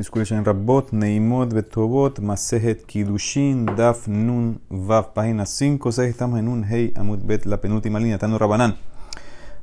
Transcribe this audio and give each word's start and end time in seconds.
Discussion 0.00 0.42
Rabot, 0.42 0.92
Neimot, 0.92 1.52
Betobot, 1.52 2.20
Masejet, 2.20 2.86
Kidushin, 2.86 3.66
Daf, 3.76 4.08
Nun, 4.08 4.58
Vav, 4.70 5.12
página 5.12 5.44
5, 5.44 5.92
6. 5.92 6.08
Estamos 6.08 6.38
en 6.38 6.48
un 6.48 6.64
Hey 6.64 6.94
Amud 6.96 7.18
Bet, 7.22 7.44
la 7.44 7.60
penúltima 7.60 7.98
línea, 7.98 8.16
Tano 8.16 8.38
Rabanán. 8.38 8.76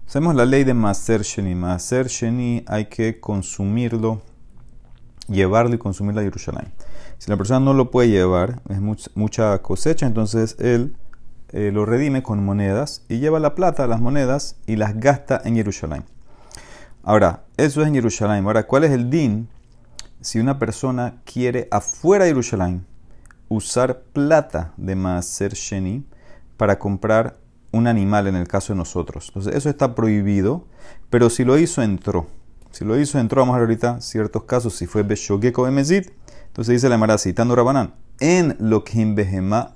Hacemos 0.08 0.36
la 0.36 0.46
ley 0.46 0.64
de 0.64 0.76
Maser 0.76 1.24
Sheni. 1.24 1.56
Maser 1.56 2.06
Sheni 2.06 2.64
hay 2.68 2.86
que 2.86 3.20
consumirlo, 3.20 4.22
llevarlo 5.28 5.74
y 5.74 5.80
consumirlo 5.80 6.22
a 6.22 6.24
Jerusalén. 6.26 6.72
Si 7.18 7.32
la 7.32 7.38
persona 7.38 7.60
no 7.60 7.74
lo 7.74 7.90
puede 7.90 8.10
llevar, 8.10 8.62
es 8.70 8.80
mucha 9.16 9.60
cosecha, 9.64 10.06
entonces 10.06 10.56
él 10.60 10.96
eh, 11.50 11.72
lo 11.74 11.84
redime 11.84 12.22
con 12.22 12.46
monedas 12.46 13.04
y 13.10 13.18
lleva 13.18 13.40
la 13.40 13.56
plata, 13.56 13.88
las 13.88 14.02
monedas, 14.02 14.58
y 14.68 14.76
las 14.76 15.00
gasta 15.00 15.42
en 15.44 15.56
Jerusalén. 15.56 16.04
Ahora, 17.02 17.46
eso 17.58 17.82
es 17.82 17.88
en 17.88 17.96
Jerusalén. 17.96 18.46
Ahora, 18.46 18.68
¿cuál 18.68 18.84
es 18.84 18.92
el 18.92 19.10
din? 19.10 19.50
Si 20.22 20.40
una 20.40 20.60
persona 20.60 21.22
quiere 21.26 21.68
afuera 21.72 22.26
de 22.26 22.32
Jerusalén 22.32 22.86
usar 23.50 24.02
plata 24.14 24.74
de 24.78 24.96
Maaser 24.96 25.54
Sheni 25.54 26.06
para 26.58 26.80
comprar 26.80 27.38
un 27.72 27.88
animal 27.88 28.28
en 28.28 28.36
el 28.36 28.48
caso 28.48 28.74
de 28.74 28.78
nosotros. 28.78 29.28
Entonces, 29.28 29.56
eso 29.56 29.70
está 29.70 29.96
prohibido, 29.96 30.66
pero 31.10 31.30
si 31.30 31.44
lo 31.44 31.58
hizo, 31.58 31.82
entró. 31.82 32.28
Si 32.72 32.84
lo 32.84 33.00
hizo, 33.00 33.20
entró, 33.20 33.42
vamos 33.42 33.56
a 33.56 33.60
ver 33.60 33.70
ahorita 33.70 34.02
ciertos 34.02 34.44
casos, 34.44 34.76
si 34.76 34.88
fue 34.88 35.04
Beshogeko 35.04 35.68
Emezit, 35.68 36.12
entonces 36.48 36.74
dice 36.74 36.90
la 36.90 36.98
Mara 36.98 37.18
citando 37.18 37.56
Rabanán, 37.56 37.94
en 38.20 38.56
lo 38.60 38.84
que 38.84 39.06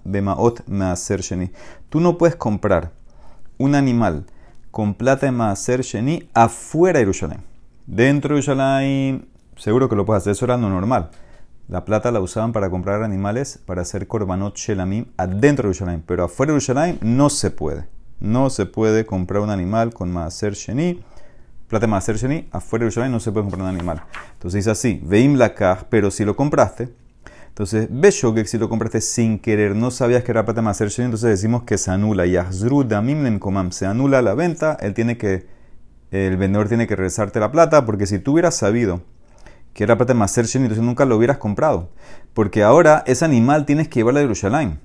Bemaot 0.04 0.68
Maaser 0.68 1.21
Sheni. 1.21 1.52
Tú 1.90 1.99
no 1.99 2.18
puedes 2.18 2.35
comprar 2.35 2.91
un 3.58 3.76
animal 3.76 4.26
con 4.71 4.96
plata 4.96 5.27
de 5.27 5.32
Maaser 5.32 5.82
Sheni 5.82 6.30
afuera 6.34 6.99
de 6.99 7.05
Jerusalén. 7.05 7.44
Dentro 7.85 8.35
de 8.35 8.41
Jerusalén 8.41 9.27
seguro 9.61 9.88
que 9.88 9.95
lo 9.95 10.05
puedes 10.05 10.23
hacer, 10.23 10.31
eso 10.31 10.45
era 10.45 10.57
lo 10.57 10.70
normal. 10.70 11.11
La 11.67 11.85
plata 11.85 12.11
la 12.11 12.20
usaban 12.20 12.51
para 12.51 12.70
comprar 12.70 13.03
animales, 13.03 13.59
para 13.63 13.84
hacer 13.84 14.07
korbanot 14.07 14.57
shelamim 14.57 15.05
adentro 15.18 15.70
de 15.70 15.73
Yerushalayim, 15.76 16.01
pero 16.01 16.23
afuera 16.23 16.51
de 16.51 16.59
Yerushalayim 16.59 16.98
no 17.01 17.29
se 17.29 17.51
puede. 17.51 17.85
No 18.20 18.49
se 18.49 18.65
puede 18.65 19.05
comprar 19.05 19.41
un 19.41 19.51
animal 19.51 19.93
con 19.93 20.12
maaser 20.12 20.53
sheni, 20.53 20.99
plata 21.68 21.85
maaser 21.85 22.18
sheni, 22.18 22.49
afuera 22.51 22.85
de 22.85 22.90
Yerushalayim 22.90 23.12
no 23.12 23.20
se 23.20 23.31
puede 23.31 23.43
comprar 23.43 23.62
un 23.62 23.76
animal. 23.76 24.03
Entonces 24.34 24.59
dice 24.59 24.71
así, 24.71 24.99
veim 25.03 25.35
la 25.35 25.53
pero 25.90 26.09
si 26.09 26.25
lo 26.25 26.35
compraste, 26.35 26.90
entonces 27.48 27.87
yo 28.20 28.34
que 28.34 28.46
si 28.46 28.57
lo 28.57 28.68
compraste 28.68 28.99
sin 28.99 29.37
querer, 29.37 29.75
no 29.75 29.91
sabías 29.91 30.23
que 30.23 30.31
era 30.31 30.43
plata 30.43 30.63
maaser 30.63 30.90
sheni, 30.90 31.05
entonces 31.05 31.29
decimos 31.29 31.63
que 31.63 31.77
se 31.77 31.91
anula, 31.91 32.25
yahzru 32.25 32.84
damim 32.84 33.37
komam, 33.37 33.71
se 33.71 33.85
anula 33.85 34.23
la 34.23 34.34
venta, 34.34 34.75
él 34.81 34.96
tiene 34.96 35.20
que, 35.20 35.46
el 36.09 36.37
vendedor 36.37 36.68
tiene 36.68 36.87
que 36.87 36.96
regresarte 36.96 37.40
la 37.40 37.51
plata, 37.51 37.85
porque 37.85 38.07
si 38.07 38.18
tú 38.18 38.34
hubieras 38.34 38.55
sabido 38.55 39.01
que 39.74 39.84
era 39.84 39.98
plata 39.98 40.14
de 40.14 40.20
Maser 40.20 40.46
Sheni, 40.46 40.66
entonces 40.66 40.86
nunca 40.86 41.05
lo 41.05 41.18
hubieras 41.18 41.38
comprado. 41.38 41.90
Porque 42.34 42.64
ahora 42.64 43.04
ese 43.05 43.26
animal 43.26 43.66
tienes 43.66 43.88
que 43.88 44.00
llevarlo 44.00 44.20
a 44.20 44.24
Jerusalén. 44.24 44.80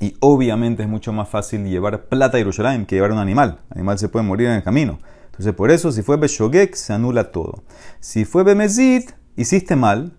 Y 0.00 0.16
obviamente 0.20 0.82
es 0.82 0.88
mucho 0.88 1.12
más 1.12 1.28
fácil 1.28 1.64
llevar 1.64 2.06
plata 2.06 2.36
a 2.36 2.40
Jerusalén 2.40 2.86
que 2.86 2.96
llevar 2.96 3.12
un 3.12 3.18
animal. 3.18 3.60
El 3.70 3.78
animal 3.78 3.98
se 3.98 4.08
puede 4.08 4.24
morir 4.24 4.48
en 4.48 4.54
el 4.54 4.62
camino. 4.62 4.98
Entonces 5.26 5.54
por 5.54 5.70
eso 5.70 5.92
si 5.92 6.02
fue 6.02 6.16
Beshogek 6.16 6.74
se 6.74 6.92
anula 6.92 7.30
todo. 7.30 7.62
Si 8.00 8.24
fue 8.24 8.42
Bemezit, 8.42 9.12
hiciste 9.36 9.76
mal, 9.76 10.12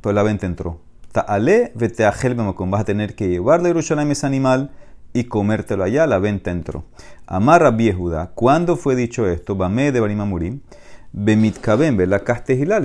pues 0.00 0.14
la 0.14 0.22
venta 0.22 0.46
entró. 0.46 0.80
Ta'ale 1.12 1.72
veteajel 1.74 2.34
Vas 2.34 2.80
a 2.80 2.84
tener 2.84 3.14
que 3.14 3.28
llevarle 3.28 3.68
a 3.68 3.70
Jerusalén 3.70 4.10
ese 4.10 4.26
animal 4.26 4.70
y 5.12 5.24
comértelo 5.24 5.84
allá, 5.84 6.06
la 6.06 6.18
venta 6.18 6.50
entró. 6.50 6.84
Amarra 7.26 7.70
viejuda, 7.70 8.32
¿cuándo 8.34 8.76
fue 8.76 8.94
dicho 8.94 9.26
esto? 9.26 9.56
Bame 9.56 9.90
de 9.90 10.00
Barimamurim. 10.00 10.60
Bemitkaben, 11.12 11.98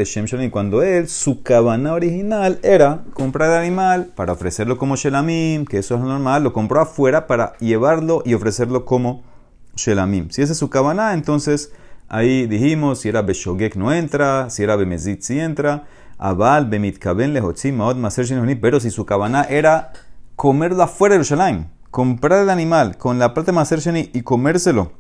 Shem 0.04 0.50
cuando 0.50 0.82
él, 0.82 1.08
su 1.08 1.44
cabana 1.44 1.94
original 1.94 2.60
era 2.64 3.04
comprar 3.14 3.52
el 3.52 3.58
animal 3.68 4.12
para 4.16 4.34
ofrecerlo 4.34 4.80
como 4.80 4.96
Shelamim, 4.96 5.66
que 5.66 5.78
eso 5.78 5.94
es 5.96 6.02
normal, 6.02 6.44
lo 6.44 6.52
compró 6.52 6.82
afuera 6.82 7.28
para 7.28 7.54
llevarlo 7.60 8.24
y 8.26 8.34
ofrecerlo 8.34 8.84
como 8.84 9.24
Shelamim. 9.76 10.32
Si 10.32 10.42
ese 10.42 10.54
es 10.54 10.58
su 10.58 10.72
cabana, 10.72 11.14
entonces 11.14 11.72
ahí 12.08 12.48
dijimos 12.48 13.02
si 13.02 13.10
era 13.10 13.22
Beshogek 13.22 13.76
no 13.76 13.94
entra, 13.94 14.50
si 14.50 14.64
era 14.64 14.76
Bemezit 14.76 15.22
sí 15.22 15.40
entra, 15.40 15.84
Abal, 16.18 16.66
Bemitkaben, 16.68 17.32
Lehotzim, 17.32 17.78
Maod, 17.78 17.98
Maser 17.98 18.26
pero 18.60 18.80
si 18.80 18.90
su 18.90 19.06
cabana 19.06 19.44
era 19.44 19.94
comerlo 20.36 20.82
afuera 20.82 21.14
de 21.14 21.20
Yerushalayim, 21.20 21.66
comprar 21.92 22.42
el 22.42 22.50
animal 22.50 22.98
con 22.98 23.20
la 23.20 23.36
plata 23.36 23.52
de 23.52 23.56
Maser 23.56 24.10
y 24.14 24.22
comérselo 24.24 24.94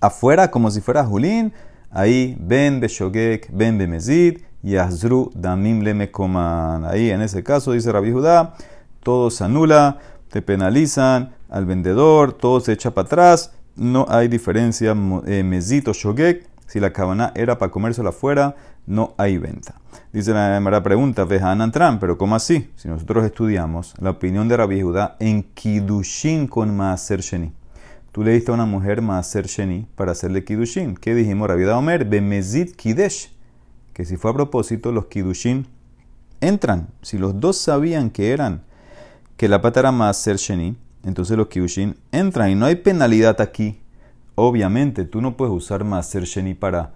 afuera 0.00 0.50
como 0.50 0.70
si 0.70 0.80
fuera 0.80 1.04
Julín, 1.04 1.52
Ahí, 1.90 2.36
ben 2.38 2.80
beshogek, 2.80 3.48
ben 3.52 3.76
bemezid, 3.78 4.38
yazru 4.62 5.30
damim 5.34 5.82
lemekoman. 5.82 6.84
Ahí, 6.84 7.10
en 7.10 7.20
ese 7.20 7.42
caso, 7.42 7.72
dice 7.72 7.90
Rabbi 7.90 8.12
Judá, 8.12 8.54
todo 9.02 9.30
se 9.30 9.44
anula, 9.44 9.98
te 10.28 10.40
penalizan 10.40 11.34
al 11.48 11.66
vendedor, 11.66 12.32
todo 12.32 12.60
se 12.60 12.72
echa 12.72 12.92
para 12.92 13.06
atrás, 13.06 13.52
no 13.74 14.06
hay 14.08 14.28
diferencia 14.28 14.94
eh, 15.26 15.42
mezid 15.42 15.88
o 15.88 15.92
shogek. 15.92 16.48
Si 16.66 16.78
la 16.78 16.92
cabana 16.92 17.32
era 17.34 17.58
para 17.58 17.72
comérsela 17.72 18.10
afuera, 18.10 18.54
no 18.86 19.14
hay 19.16 19.38
venta. 19.38 19.74
Dice 20.12 20.32
la 20.32 20.54
primera 20.54 20.82
pregunta, 20.82 21.24
Vejan 21.24 21.72
Tran, 21.72 21.98
pero 21.98 22.16
¿cómo 22.16 22.36
así? 22.36 22.70
Si 22.76 22.86
nosotros 22.86 23.24
estudiamos 23.24 23.94
la 24.00 24.10
opinión 24.10 24.46
de 24.46 24.56
Rabbi 24.56 24.80
Judá 24.80 25.16
en 25.18 25.42
Kidushin 25.42 26.46
con 26.46 26.76
Maaser 26.76 27.20
Sheni. 27.20 27.52
Tú 28.12 28.24
le 28.24 28.32
diste 28.32 28.50
a 28.50 28.54
una 28.54 28.66
mujer 28.66 29.02
Maaser 29.02 29.46
Sheni 29.46 29.86
para 29.94 30.12
hacerle 30.12 30.44
Kidushin. 30.44 30.96
¿Qué 30.96 31.14
dijimos? 31.14 31.46
Rabida 31.46 31.78
Omer, 31.78 32.04
Bemezid 32.04 32.74
Kidesh. 32.74 33.30
Que 33.92 34.04
si 34.04 34.16
fue 34.16 34.32
a 34.32 34.34
propósito, 34.34 34.90
los 34.90 35.06
Kidushin 35.06 35.68
entran. 36.40 36.88
Si 37.02 37.18
los 37.18 37.38
dos 37.38 37.56
sabían 37.56 38.10
que 38.10 38.32
eran, 38.32 38.62
que 39.36 39.48
la 39.48 39.60
pata 39.60 39.80
era 39.80 39.92
Maaser 39.92 40.36
Sheni, 40.36 40.76
entonces 41.04 41.36
los 41.36 41.46
Kidushin 41.46 41.96
entran. 42.10 42.50
Y 42.50 42.56
no 42.56 42.66
hay 42.66 42.76
penalidad 42.76 43.40
aquí. 43.40 43.80
Obviamente, 44.34 45.04
tú 45.04 45.20
no 45.20 45.36
puedes 45.36 45.54
usar 45.54 45.84
Maaser 45.84 46.24
Sheni 46.24 46.54
para 46.54 46.94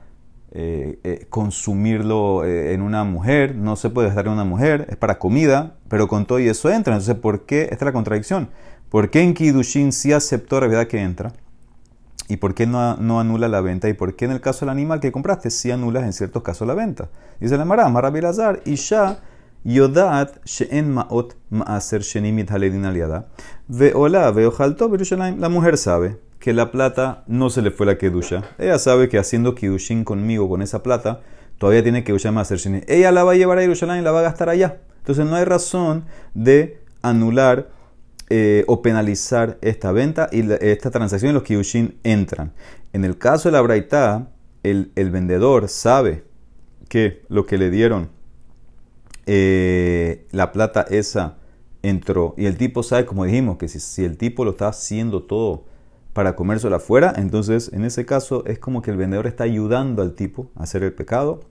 eh, 0.50 0.98
eh, 1.04 1.26
consumirlo 1.30 2.44
eh, 2.44 2.74
en 2.74 2.82
una 2.82 3.04
mujer. 3.04 3.54
No 3.54 3.76
se 3.76 3.88
puede 3.88 4.12
dar 4.12 4.26
en 4.26 4.32
una 4.32 4.44
mujer. 4.44 4.88
Es 4.90 4.96
para 4.96 5.20
comida. 5.20 5.76
Pero 5.88 6.08
con 6.08 6.26
todo 6.26 6.40
y 6.40 6.48
eso 6.48 6.70
entra. 6.70 6.94
Entonces, 6.94 7.14
¿por 7.14 7.46
qué? 7.46 7.62
Esta 7.62 7.76
es 7.76 7.82
la 7.82 7.92
contradicción. 7.92 8.48
¿Por 8.88 9.10
qué 9.10 9.22
en 9.22 9.34
Kidushin 9.34 9.92
sí 9.92 10.12
aceptó 10.12 10.60
verdad 10.60 10.86
que 10.86 11.00
entra? 11.00 11.32
¿Y 12.28 12.38
por 12.38 12.54
qué 12.54 12.66
no, 12.66 12.96
no, 12.96 13.20
anula 13.20 13.48
la 13.48 13.60
venta? 13.60 13.88
¿Y 13.88 13.94
por 13.94 14.16
qué 14.16 14.24
en 14.24 14.30
el 14.30 14.40
caso 14.40 14.64
del 14.64 14.70
animal 14.70 15.00
que 15.00 15.12
compraste 15.12 15.50
sí 15.50 15.70
anulas 15.70 16.04
en 16.04 16.12
ciertos 16.12 16.42
casos 16.42 16.66
la 16.66 16.74
venta? 16.74 17.08
Dice 17.38 17.58
la 17.58 17.64
Mara, 17.64 17.88
Mara 17.88 18.10
Bilazar, 18.10 18.62
y 18.64 18.76
ya 18.76 19.18
yodat 19.64 20.44
she'en 20.44 20.90
ma'ot 20.90 21.36
ma'aser 21.50 22.02
shenimit 22.02 22.50
haledin 22.50 22.84
aliada. 22.86 23.26
Veola, 23.68 24.30
veojalto, 24.30 24.90
La 25.38 25.48
mujer 25.48 25.76
sabe 25.76 26.18
que 26.38 26.52
la 26.52 26.70
plata 26.70 27.24
no 27.26 27.50
se 27.50 27.62
le 27.62 27.70
fue 27.70 27.86
la 27.86 27.98
kedusha. 27.98 28.42
Ella 28.58 28.78
sabe 28.78 29.08
que 29.08 29.18
haciendo 29.18 29.54
kidushin 29.54 30.04
conmigo 30.04 30.48
con 30.48 30.62
esa 30.62 30.82
plata, 30.82 31.20
todavía 31.58 31.82
tiene 31.82 32.04
usar 32.12 32.32
ma'aser 32.32 32.58
shenim. 32.58 32.82
Ella 32.86 33.12
la 33.12 33.24
va 33.24 33.32
a 33.32 33.34
llevar 33.34 33.58
a 33.58 33.62
Jerusalén 33.62 33.98
y 33.98 34.02
la 34.02 34.12
va 34.12 34.20
a 34.20 34.22
gastar 34.22 34.48
allá. 34.48 34.78
Entonces 34.98 35.26
no 35.26 35.36
hay 35.36 35.44
razón 35.44 36.04
de 36.32 36.80
anular 37.02 37.68
eh, 38.36 38.64
o 38.66 38.82
penalizar 38.82 39.58
esta 39.62 39.92
venta 39.92 40.28
y 40.32 40.44
esta 40.60 40.90
transacción 40.90 41.28
en 41.28 41.34
los 41.34 41.44
Kiyushin 41.44 42.00
entran. 42.02 42.52
En 42.92 43.04
el 43.04 43.16
caso 43.16 43.48
de 43.48 43.52
la 43.52 43.60
Braitá, 43.60 44.28
el, 44.64 44.90
vendedor 44.96 45.68
sabe 45.68 46.24
que 46.88 47.22
lo 47.28 47.46
que 47.46 47.58
le 47.58 47.70
dieron, 47.70 48.08
eh, 49.26 50.26
la 50.32 50.50
plata 50.50 50.84
esa 50.90 51.36
entró. 51.82 52.34
Y 52.36 52.46
el 52.46 52.56
tipo 52.56 52.82
sabe, 52.82 53.06
como 53.06 53.24
dijimos, 53.24 53.56
que 53.56 53.68
si, 53.68 54.04
el 54.04 54.16
tipo 54.16 54.44
lo 54.44 54.50
está 54.50 54.66
haciendo 54.66 55.22
todo 55.22 55.66
para 56.12 56.34
comérselo 56.34 56.74
afuera, 56.74 57.12
entonces 57.16 57.70
en 57.72 57.84
ese 57.84 58.04
caso 58.04 58.44
es 58.46 58.58
como 58.58 58.82
que 58.82 58.90
el 58.90 58.96
vendedor 58.96 59.28
está 59.28 59.44
ayudando 59.44 60.02
al 60.02 60.14
tipo 60.14 60.50
a 60.56 60.64
hacer 60.64 60.82
el 60.82 60.92
pecado 60.92 61.42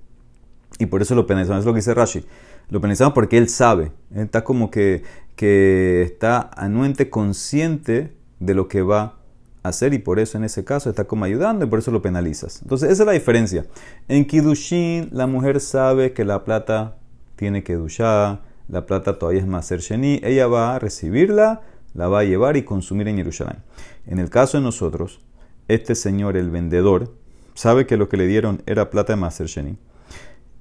y 0.80 0.88
por 0.88 1.02
eso 1.02 1.16
lo 1.16 1.26
penalizamos. 1.28 1.62
Es 1.62 1.66
lo 1.66 1.72
que 1.72 1.80
dice 1.80 1.94
Rashi. 1.94 2.26
Lo 2.70 2.82
penalizamos 2.82 3.14
porque 3.14 3.38
él 3.38 3.48
sabe. 3.48 3.94
está 4.14 4.44
como 4.44 4.70
que 4.70 5.04
que 5.36 6.02
está 6.04 6.50
anuente 6.56 7.10
consciente 7.10 8.14
de 8.40 8.54
lo 8.54 8.68
que 8.68 8.82
va 8.82 9.16
a 9.64 9.70
hacer 9.70 9.94
y 9.94 10.00
por 10.00 10.20
eso 10.20 10.38
en 10.38 10.44
ese 10.44 10.64
caso 10.64 10.90
está 10.90 11.06
como 11.06 11.26
ayudando 11.26 11.66
y 11.66 11.70
por 11.70 11.80
eso 11.80 11.92
lo 11.92 12.02
penalizas. 12.02 12.62
Entonces 12.62 12.92
esa 12.92 13.04
es 13.04 13.08
la 13.08 13.14
diferencia. 13.14 13.66
En 14.08 14.26
Kidushin 14.26 15.10
la 15.12 15.28
mujer 15.28 15.60
sabe 15.60 16.14
que 16.14 16.26
la 16.26 16.44
plata 16.44 16.98
tiene 17.36 17.64
que 17.64 17.76
duchar, 17.76 18.42
la 18.68 18.86
plata 18.86 19.18
todavía 19.18 19.42
es 19.42 19.48
más 19.48 19.70
sheni, 19.70 20.20
ella 20.24 20.48
va 20.48 20.76
a 20.76 20.80
recibirla, 20.80 21.62
la 21.94 22.08
va 22.08 22.20
a 22.20 22.24
llevar 22.24 22.58
y 22.58 22.64
consumir 22.64 23.08
en 23.08 23.18
Jerusalén. 23.18 23.58
En 24.06 24.20
el 24.20 24.30
caso 24.30 24.58
de 24.58 24.64
nosotros, 24.64 25.20
este 25.68 25.96
señor, 25.96 26.38
el 26.38 26.50
vendedor, 26.50 27.16
sabe 27.54 27.86
que 27.86 27.98
lo 27.98 28.10
que 28.10 28.18
le 28.18 28.28
dieron 28.28 28.62
era 28.66 28.90
plata 28.90 29.14
de 29.14 29.18
Maser 29.18 29.48
Sheni 29.48 29.78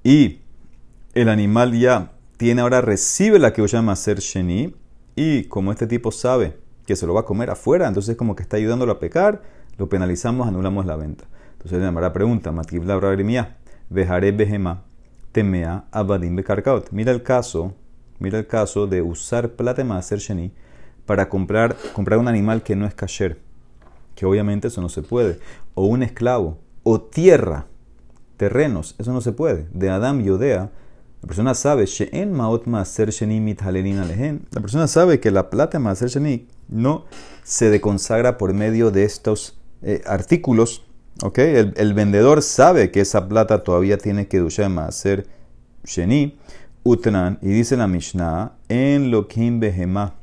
y 0.03 0.39
el 1.13 1.29
animal 1.29 1.77
ya 1.77 2.12
tiene 2.37 2.61
ahora, 2.61 2.81
recibe 2.81 3.39
la 3.39 3.53
que 3.53 3.65
llama 3.67 3.95
ser 3.95 4.19
Sheni, 4.19 4.75
y 5.15 5.45
como 5.45 5.71
este 5.71 5.87
tipo 5.87 6.11
sabe 6.11 6.57
que 6.85 6.95
se 6.95 7.05
lo 7.05 7.13
va 7.13 7.21
a 7.21 7.25
comer 7.25 7.49
afuera, 7.49 7.87
entonces 7.87 8.15
como 8.15 8.35
que 8.35 8.43
está 8.43 8.57
ayudándolo 8.57 8.91
a 8.91 8.99
pecar, 8.99 9.41
lo 9.77 9.89
penalizamos, 9.89 10.47
anulamos 10.47 10.85
la 10.85 10.95
venta. 10.95 11.25
Entonces 11.53 11.79
la 11.79 12.13
pregunta, 12.13 12.51
Matib 12.51 12.83
la 12.83 12.99
Vejaré 13.89 14.31
Behema, 14.31 14.83
temea 15.31 15.85
abadim 15.91 16.35
bekarkaot. 16.35 16.91
Mira 16.91 17.11
el 17.11 17.23
caso, 17.23 17.73
mira 18.19 18.39
el 18.39 18.47
caso 18.47 18.87
de 18.87 19.01
usar 19.01 19.51
plata 19.51 19.81
hacer 19.97 20.19
sheni 20.19 20.51
para 21.05 21.29
comprar, 21.29 21.75
comprar 21.93 22.19
un 22.19 22.27
animal 22.27 22.63
que 22.63 22.75
no 22.75 22.85
es 22.85 22.93
kasher, 22.93 23.39
que 24.15 24.25
obviamente 24.25 24.69
eso 24.69 24.81
no 24.81 24.89
se 24.89 25.01
puede, 25.01 25.39
o 25.73 25.85
un 25.85 26.01
esclavo, 26.03 26.59
o 26.83 27.01
tierra, 27.01 27.67
terrenos, 28.37 28.95
eso 28.97 29.13
no 29.13 29.21
se 29.21 29.31
puede. 29.31 29.67
De 29.73 29.89
Adam 29.89 30.21
y 30.21 30.29
Odea, 30.29 30.71
la 31.23 31.27
persona 31.27 31.53
sabe, 31.53 31.85
maot 32.25 32.65
sheni 32.65 33.55
La 33.55 34.59
persona 34.61 34.87
sabe 34.87 35.21
que 35.21 35.31
la 35.31 35.49
plata 35.49 35.79
hacer 35.89 36.09
sheni 36.09 36.49
no 36.67 37.05
se 37.43 37.69
deconsagra 37.69 38.37
por 38.37 38.53
medio 38.53 38.91
de 38.91 39.05
estos 39.05 39.57
eh, 39.83 40.01
artículos. 40.05 40.83
¿okay? 41.23 41.71
El, 41.77 41.93
vendedor 41.93 42.41
sabe 42.41 42.91
que 42.91 42.99
esa 42.99 43.29
plata 43.29 43.63
todavía 43.63 43.97
tiene 43.97 44.27
que 44.27 44.39
dushar 44.39 44.69
hacer 44.79 45.25
sheni. 45.85 46.37
Utran, 46.83 47.39
y 47.41 47.47
dice 47.47 47.77
la 47.77 47.87
Mishnah, 47.87 48.57
en 48.67 49.09
lo 49.09 49.25
behema 49.25 50.15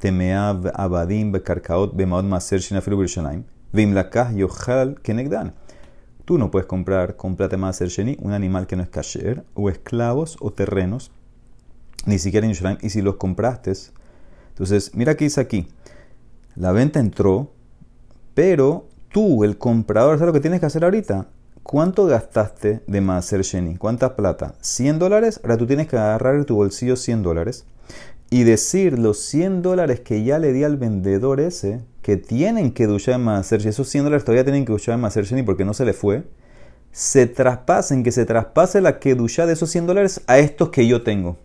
temea 0.00 0.58
abadim 0.72 1.30
bekarkaot 1.32 1.94
bemaot 1.94 2.24
maser 2.24 2.62
shinafilu 2.62 2.96
birshalayim, 2.96 3.44
vimlakah 3.74 4.34
yochal 4.34 4.98
kenegdan. 5.02 5.52
Tú 6.26 6.38
no 6.38 6.50
puedes 6.50 6.66
comprar 6.66 7.16
con 7.16 7.36
plata 7.36 7.56
maser 7.56 7.88
sheni 7.88 8.18
un 8.20 8.32
animal 8.32 8.66
que 8.66 8.76
no 8.76 8.82
es 8.82 8.90
kasher, 8.90 9.44
o 9.54 9.70
esclavos 9.70 10.36
o 10.40 10.50
terrenos, 10.50 11.12
ni 12.04 12.18
siquiera 12.18 12.46
en 12.46 12.52
Yerushalayim. 12.52 12.84
Y 12.84 12.90
si 12.90 13.00
los 13.00 13.14
compraste, 13.14 13.72
entonces, 14.48 14.94
mira 14.94 15.16
qué 15.16 15.24
dice 15.24 15.40
aquí. 15.40 15.68
La 16.56 16.72
venta 16.72 16.98
entró, 16.98 17.52
pero 18.34 18.88
tú, 19.12 19.44
el 19.44 19.56
comprador, 19.56 20.18
¿sabes 20.18 20.26
lo 20.26 20.32
que 20.32 20.40
tienes 20.40 20.58
que 20.58 20.66
hacer 20.66 20.82
ahorita? 20.82 21.28
¿Cuánto 21.62 22.06
gastaste 22.06 22.82
de 22.86 23.00
Maser 23.00 23.42
Sheni? 23.42 23.76
¿Cuánta 23.76 24.16
plata? 24.16 24.54
¿100 24.62 24.98
dólares? 24.98 25.40
Ahora 25.44 25.56
tú 25.56 25.66
tienes 25.66 25.86
que 25.86 25.96
agarrar 25.96 26.34
en 26.34 26.44
tu 26.44 26.56
bolsillo 26.56 26.96
100 26.96 27.22
dólares 27.22 27.66
y 28.30 28.42
decir 28.42 28.98
los 28.98 29.20
100 29.20 29.62
dólares 29.62 30.00
que 30.00 30.24
ya 30.24 30.38
le 30.40 30.52
di 30.52 30.64
al 30.64 30.76
vendedor 30.76 31.38
ese, 31.38 31.82
que 32.06 32.16
tienen 32.16 32.70
que 32.70 32.86
duchar 32.86 33.16
en 33.16 33.24
Maser 33.24 33.58
Sheni, 33.58 33.70
esos 33.70 33.88
100 33.88 34.04
dólares 34.04 34.24
todavía 34.24 34.44
tienen 34.44 34.64
que 34.64 34.70
duchar 34.70 34.94
en 34.94 35.00
Maser 35.00 35.24
Sheni 35.24 35.42
porque 35.42 35.64
no 35.64 35.74
se 35.74 35.84
le 35.84 35.92
fue, 35.92 36.22
se 36.92 37.26
traspasen, 37.26 38.04
que 38.04 38.12
se 38.12 38.24
traspase 38.24 38.80
la 38.80 39.00
que 39.00 39.16
ducha 39.16 39.44
de 39.44 39.54
esos 39.54 39.70
100 39.70 39.88
dólares 39.88 40.20
a 40.28 40.38
estos 40.38 40.68
que 40.68 40.86
yo 40.86 41.02
tengo. 41.02 41.36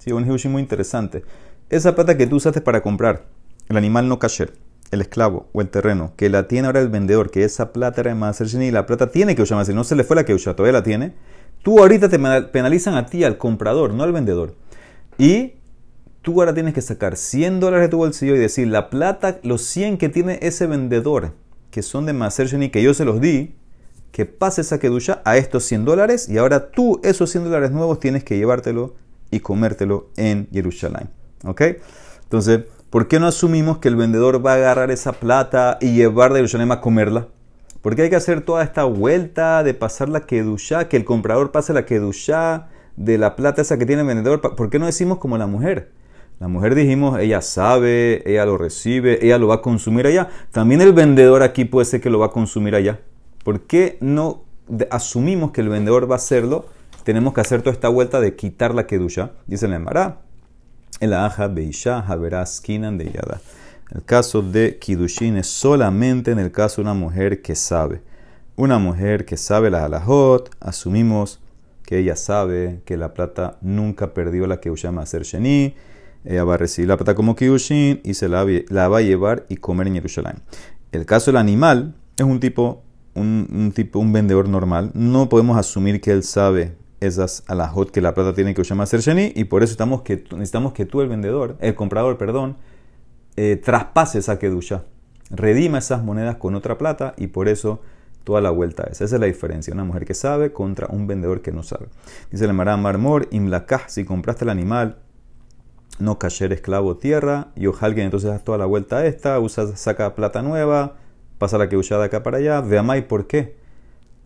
Sí, 0.00 0.10
un 0.10 0.24
hiushi 0.26 0.48
muy 0.48 0.60
interesante. 0.60 1.22
Esa 1.70 1.94
plata 1.94 2.16
que 2.16 2.26
tú 2.26 2.34
usaste 2.34 2.60
para 2.60 2.82
comprar 2.82 3.26
el 3.68 3.76
animal 3.76 4.08
no 4.08 4.18
kasher, 4.18 4.54
el 4.90 5.02
esclavo 5.02 5.46
o 5.52 5.60
el 5.60 5.68
terreno, 5.68 6.14
que 6.16 6.28
la 6.28 6.48
tiene 6.48 6.66
ahora 6.66 6.80
el 6.80 6.88
vendedor, 6.88 7.30
que 7.30 7.44
esa 7.44 7.72
plata 7.72 8.00
era 8.00 8.10
de 8.10 8.16
Maser 8.16 8.48
Sheni 8.48 8.66
y 8.66 8.70
la 8.72 8.86
plata 8.86 9.12
tiene 9.12 9.36
que 9.36 9.42
usar 9.42 9.72
no 9.72 9.84
se 9.84 9.94
le 9.94 10.02
fue 10.02 10.16
la 10.16 10.34
usó, 10.34 10.56
todavía 10.56 10.80
la 10.80 10.82
tiene. 10.82 11.14
Tú 11.62 11.78
ahorita 11.78 12.08
te 12.08 12.18
penalizan 12.18 12.96
a 12.96 13.06
ti, 13.06 13.22
al 13.22 13.38
comprador, 13.38 13.94
no 13.94 14.02
al 14.02 14.12
vendedor. 14.12 14.56
Y 15.16 15.57
tú 16.28 16.42
ahora 16.42 16.52
tienes 16.52 16.74
que 16.74 16.82
sacar 16.82 17.16
100 17.16 17.58
dólares 17.58 17.86
de 17.86 17.88
tu 17.88 17.96
bolsillo 17.96 18.36
y 18.36 18.38
decir, 18.38 18.68
la 18.68 18.90
plata, 18.90 19.38
los 19.44 19.62
100 19.62 19.96
que 19.96 20.10
tiene 20.10 20.38
ese 20.42 20.66
vendedor, 20.66 21.32
que 21.70 21.80
son 21.80 22.04
de 22.04 22.12
Maser 22.12 22.48
Sheni, 22.48 22.68
que 22.68 22.82
yo 22.82 22.92
se 22.92 23.06
los 23.06 23.18
di, 23.18 23.54
que 24.12 24.26
pase 24.26 24.60
esa 24.60 24.78
kedusha 24.78 25.22
a 25.24 25.38
estos 25.38 25.64
100 25.64 25.86
dólares 25.86 26.28
y 26.28 26.36
ahora 26.36 26.70
tú 26.70 27.00
esos 27.02 27.30
100 27.30 27.44
dólares 27.44 27.70
nuevos 27.70 27.98
tienes 27.98 28.24
que 28.24 28.36
llevártelo 28.36 28.94
y 29.30 29.40
comértelo 29.40 30.10
en 30.18 30.50
Jerusalén. 30.52 31.08
¿Ok? 31.44 31.62
Entonces, 32.24 32.60
¿por 32.90 33.08
qué 33.08 33.18
no 33.20 33.26
asumimos 33.26 33.78
que 33.78 33.88
el 33.88 33.96
vendedor 33.96 34.44
va 34.44 34.52
a 34.52 34.56
agarrar 34.56 34.90
esa 34.90 35.12
plata 35.12 35.78
y 35.80 35.94
llevar 35.94 36.34
de 36.34 36.40
Jerusalén 36.40 36.70
a 36.72 36.82
comerla? 36.82 37.28
¿Por 37.80 37.96
qué 37.96 38.02
hay 38.02 38.10
que 38.10 38.16
hacer 38.16 38.42
toda 38.42 38.62
esta 38.62 38.84
vuelta 38.84 39.62
de 39.62 39.72
pasar 39.72 40.10
la 40.10 40.26
kedusha, 40.26 40.90
que 40.90 40.98
el 40.98 41.06
comprador 41.06 41.52
pase 41.52 41.72
la 41.72 41.86
kedusha 41.86 42.68
de 42.96 43.16
la 43.16 43.34
plata 43.34 43.62
esa 43.62 43.78
que 43.78 43.86
tiene 43.86 44.02
el 44.02 44.08
vendedor? 44.08 44.42
¿Por 44.42 44.68
qué 44.68 44.78
no 44.78 44.84
decimos 44.84 45.16
como 45.16 45.38
la 45.38 45.46
mujer? 45.46 45.96
La 46.40 46.46
mujer 46.46 46.76
dijimos, 46.76 47.18
ella 47.18 47.42
sabe, 47.42 48.22
ella 48.24 48.46
lo 48.46 48.56
recibe, 48.56 49.24
ella 49.24 49.38
lo 49.38 49.48
va 49.48 49.56
a 49.56 49.62
consumir 49.62 50.06
allá. 50.06 50.28
También 50.52 50.80
el 50.80 50.92
vendedor 50.92 51.42
aquí 51.42 51.64
puede 51.64 51.84
ser 51.84 52.00
que 52.00 52.10
lo 52.10 52.20
va 52.20 52.26
a 52.26 52.30
consumir 52.30 52.76
allá. 52.76 53.00
¿Por 53.42 53.62
qué 53.62 53.98
no 54.00 54.44
asumimos 54.90 55.50
que 55.50 55.62
el 55.62 55.68
vendedor 55.68 56.08
va 56.08 56.14
a 56.14 56.18
hacerlo? 56.18 56.66
Tenemos 57.02 57.34
que 57.34 57.40
hacer 57.40 57.62
toda 57.62 57.72
esta 57.72 57.88
vuelta 57.88 58.20
de 58.20 58.36
quitar 58.36 58.72
la 58.72 58.86
kedusha. 58.86 59.32
Dice 59.46 59.66
la 59.66 59.76
Emara, 59.76 60.20
el 61.00 61.12
aja 61.12 61.48
beisha 61.48 62.00
haverás 62.00 62.60
kinan 62.60 62.98
de 62.98 63.06
yada. 63.06 63.40
El 63.92 64.04
caso 64.04 64.42
de 64.42 64.78
kidushin 64.78 65.38
es 65.38 65.46
solamente 65.46 66.30
en 66.30 66.38
el 66.38 66.52
caso 66.52 66.76
de 66.76 66.82
una 66.82 66.94
mujer 66.94 67.40
que 67.40 67.54
sabe. 67.54 68.02
Una 68.54 68.78
mujer 68.78 69.24
que 69.24 69.36
sabe 69.36 69.70
la 69.70 69.84
halajot, 69.84 70.54
asumimos 70.60 71.40
que 71.84 71.98
ella 71.98 72.14
sabe 72.16 72.82
que 72.84 72.96
la 72.96 73.14
plata 73.14 73.56
nunca 73.62 74.12
perdió 74.12 74.46
la 74.46 74.60
que 74.60 74.68
a 74.68 75.00
hacer 75.00 75.22
sheni 75.22 75.74
ella 76.24 76.44
va 76.44 76.54
a 76.54 76.56
recibir 76.56 76.88
la 76.88 76.96
plata 76.96 77.14
como 77.14 77.36
Kiddushin 77.36 78.00
y 78.04 78.14
se 78.14 78.28
la, 78.28 78.44
va 78.44 78.98
a 78.98 79.00
llevar 79.00 79.46
y 79.48 79.56
comer 79.56 79.86
en 79.86 79.94
Jerusalén. 79.94 80.36
El 80.92 81.06
caso 81.06 81.30
del 81.30 81.36
animal 81.38 81.94
es 82.16 82.24
un 82.24 82.40
tipo, 82.40 82.82
un, 83.14 83.72
tipo, 83.74 83.98
un 83.98 84.12
vendedor 84.12 84.48
normal. 84.48 84.90
No 84.94 85.28
podemos 85.28 85.56
asumir 85.56 86.00
que 86.00 86.12
él 86.12 86.22
sabe 86.22 86.76
esas 87.00 87.44
alajot 87.46 87.90
que 87.90 88.00
la 88.00 88.14
plata 88.14 88.34
tiene 88.34 88.54
que 88.54 88.60
usar 88.60 88.84
ser 88.86 89.00
sheni 89.00 89.32
y 89.36 89.44
por 89.44 89.62
eso 89.62 89.70
estamos 89.70 90.02
que, 90.02 90.24
necesitamos 90.32 90.72
que 90.72 90.84
tú, 90.84 91.00
el 91.00 91.08
vendedor, 91.08 91.56
el 91.60 91.74
comprador, 91.74 92.18
perdón, 92.18 92.56
eh, 93.36 93.56
traspase 93.56 94.18
esa 94.18 94.38
kedusha, 94.38 94.84
redima 95.30 95.78
esas 95.78 96.02
monedas 96.02 96.36
con 96.36 96.56
otra 96.56 96.76
plata 96.76 97.14
y 97.16 97.28
por 97.28 97.48
eso 97.48 97.80
toda 98.24 98.40
la 98.40 98.50
vuelta 98.50 98.82
es. 98.90 99.00
Esa 99.00 99.14
es 99.14 99.20
la 99.20 99.26
diferencia. 99.26 99.72
Una 99.72 99.84
mujer 99.84 100.04
que 100.04 100.14
sabe 100.14 100.52
contra 100.52 100.88
un 100.90 101.06
vendedor 101.06 101.40
que 101.40 101.52
no 101.52 101.62
sabe. 101.62 101.86
Dice 102.30 102.44
el 102.44 102.52
Marán 102.52 102.82
Marmor, 102.82 103.28
imlakah, 103.30 103.88
si 103.88 104.04
compraste 104.04 104.44
el 104.44 104.50
animal 104.50 104.98
no 105.98 106.18
cayer 106.18 106.52
esclavo 106.52 106.96
tierra, 106.96 107.48
y 107.56 107.66
alguien 107.80 108.06
entonces 108.06 108.30
haz 108.30 108.44
toda 108.44 108.58
la 108.58 108.66
vuelta 108.66 108.98
a 108.98 109.06
esta, 109.06 109.38
usa, 109.40 109.76
saca 109.76 110.14
plata 110.14 110.42
nueva, 110.42 110.96
pasa 111.38 111.58
la 111.58 111.68
que 111.68 111.76
de 111.76 112.04
acá 112.04 112.22
para 112.22 112.38
allá, 112.38 112.60
veamai 112.60 113.06
por 113.08 113.26
qué. 113.26 113.56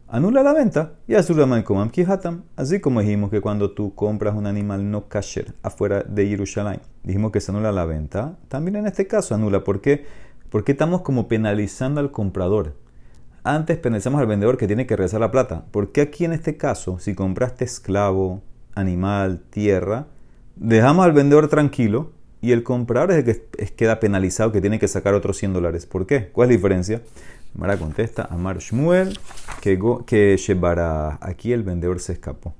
Anula 0.08 0.42
la 0.42 0.52
venta 0.52 0.92
y 1.08 1.14
azul 1.14 1.64
como 1.64 1.90
kihatam. 1.90 2.42
Así 2.56 2.80
como 2.80 3.00
dijimos 3.00 3.30
que 3.30 3.40
cuando 3.40 3.70
tú 3.70 3.94
compras 3.94 4.34
un 4.34 4.46
animal 4.46 4.90
no 4.90 5.08
kasher 5.08 5.54
afuera 5.62 6.02
de 6.02 6.26
Jerusalén, 6.26 6.80
dijimos 7.02 7.32
que 7.32 7.40
se 7.40 7.50
anula 7.50 7.72
la 7.72 7.86
venta, 7.86 8.36
también 8.48 8.76
en 8.76 8.86
este 8.86 9.06
caso 9.06 9.34
anula. 9.34 9.64
¿Por 9.64 9.80
qué? 9.80 10.04
Porque 10.50 10.72
estamos 10.72 11.00
como 11.00 11.28
penalizando 11.28 11.98
al 11.98 12.10
comprador. 12.10 12.74
Antes 13.42 13.78
penalizamos 13.78 14.20
al 14.20 14.26
vendedor 14.26 14.58
que 14.58 14.66
tiene 14.66 14.86
que 14.86 14.96
regresar 14.96 15.20
la 15.20 15.30
plata. 15.30 15.64
¿Por 15.70 15.92
qué 15.92 16.02
aquí 16.02 16.26
en 16.26 16.32
este 16.32 16.58
caso, 16.58 16.98
si 16.98 17.14
compraste 17.14 17.64
esclavo, 17.64 18.42
animal, 18.74 19.40
tierra, 19.48 20.08
dejamos 20.56 21.04
al 21.04 21.12
vendedor 21.12 21.48
tranquilo 21.48 22.12
y 22.40 22.52
el 22.52 22.62
comprador 22.62 23.12
es 23.12 23.18
el 23.18 23.24
que 23.24 23.66
queda 23.74 24.00
penalizado, 24.00 24.52
que 24.52 24.60
tiene 24.60 24.78
que 24.78 24.88
sacar 24.88 25.14
otros 25.14 25.36
100 25.38 25.52
dólares. 25.52 25.86
¿Por 25.86 26.06
qué? 26.06 26.28
¿Cuál 26.28 26.46
es 26.46 26.50
la 26.50 26.56
diferencia? 26.56 27.02
Mara 27.54 27.76
contesta, 27.76 28.26
Amar 28.30 28.58
Shmuel, 28.58 29.18
que, 29.60 29.78
que 30.06 30.36
llevará. 30.36 31.18
Aquí 31.20 31.52
el 31.52 31.62
vendedor 31.62 32.00
se 32.00 32.14
escapó. 32.14 32.54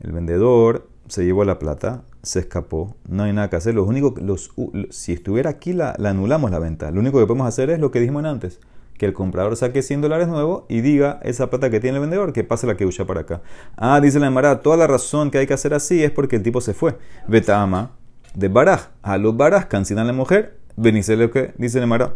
El 0.00 0.12
vendedor 0.12 0.88
se 1.08 1.24
llevó 1.24 1.44
la 1.44 1.58
plata, 1.58 2.02
se 2.22 2.40
escapó, 2.40 2.96
no 3.08 3.22
hay 3.22 3.32
nada 3.32 3.48
que 3.48 3.56
hacer. 3.56 3.74
Lo 3.74 3.84
único, 3.84 4.14
los, 4.20 4.52
si 4.90 5.12
estuviera 5.12 5.50
aquí, 5.50 5.72
la, 5.72 5.92
anulamos 5.92 6.50
la 6.50 6.58
venta. 6.58 6.90
Lo 6.90 7.00
único 7.00 7.18
que 7.18 7.26
podemos 7.26 7.48
hacer 7.48 7.70
es 7.70 7.80
lo 7.80 7.90
que 7.90 8.00
dijimos 8.00 8.24
antes: 8.24 8.60
que 8.98 9.06
el 9.06 9.12
comprador 9.12 9.56
saque 9.56 9.82
100 9.82 10.00
dólares 10.00 10.28
nuevos 10.28 10.64
y 10.68 10.80
diga 10.80 11.20
esa 11.22 11.50
plata 11.50 11.70
que 11.70 11.80
tiene 11.80 11.96
el 11.96 12.00
vendedor, 12.02 12.32
que 12.32 12.44
pase 12.44 12.66
la 12.66 12.76
que 12.76 12.86
usa 12.86 13.06
para 13.06 13.20
acá. 13.20 13.42
Ah, 13.76 14.00
dice 14.00 14.18
la 14.18 14.30
Mara, 14.30 14.60
toda 14.60 14.76
la 14.76 14.86
razón 14.86 15.30
que 15.30 15.38
hay 15.38 15.46
que 15.46 15.54
hacer 15.54 15.74
así 15.74 16.02
es 16.02 16.10
porque 16.10 16.36
el 16.36 16.42
tipo 16.42 16.60
se 16.60 16.74
fue. 16.74 16.96
Betama 17.28 17.92
de 18.34 18.48
Baraj. 18.48 18.88
A 19.02 19.18
los 19.18 19.36
Baraj, 19.36 19.66
cancina 19.66 20.02
a 20.02 20.04
la 20.04 20.12
mujer, 20.12 20.58
venice 20.76 21.30
que 21.30 21.54
dice 21.58 21.80
la 21.80 21.86
Mara. 21.86 22.14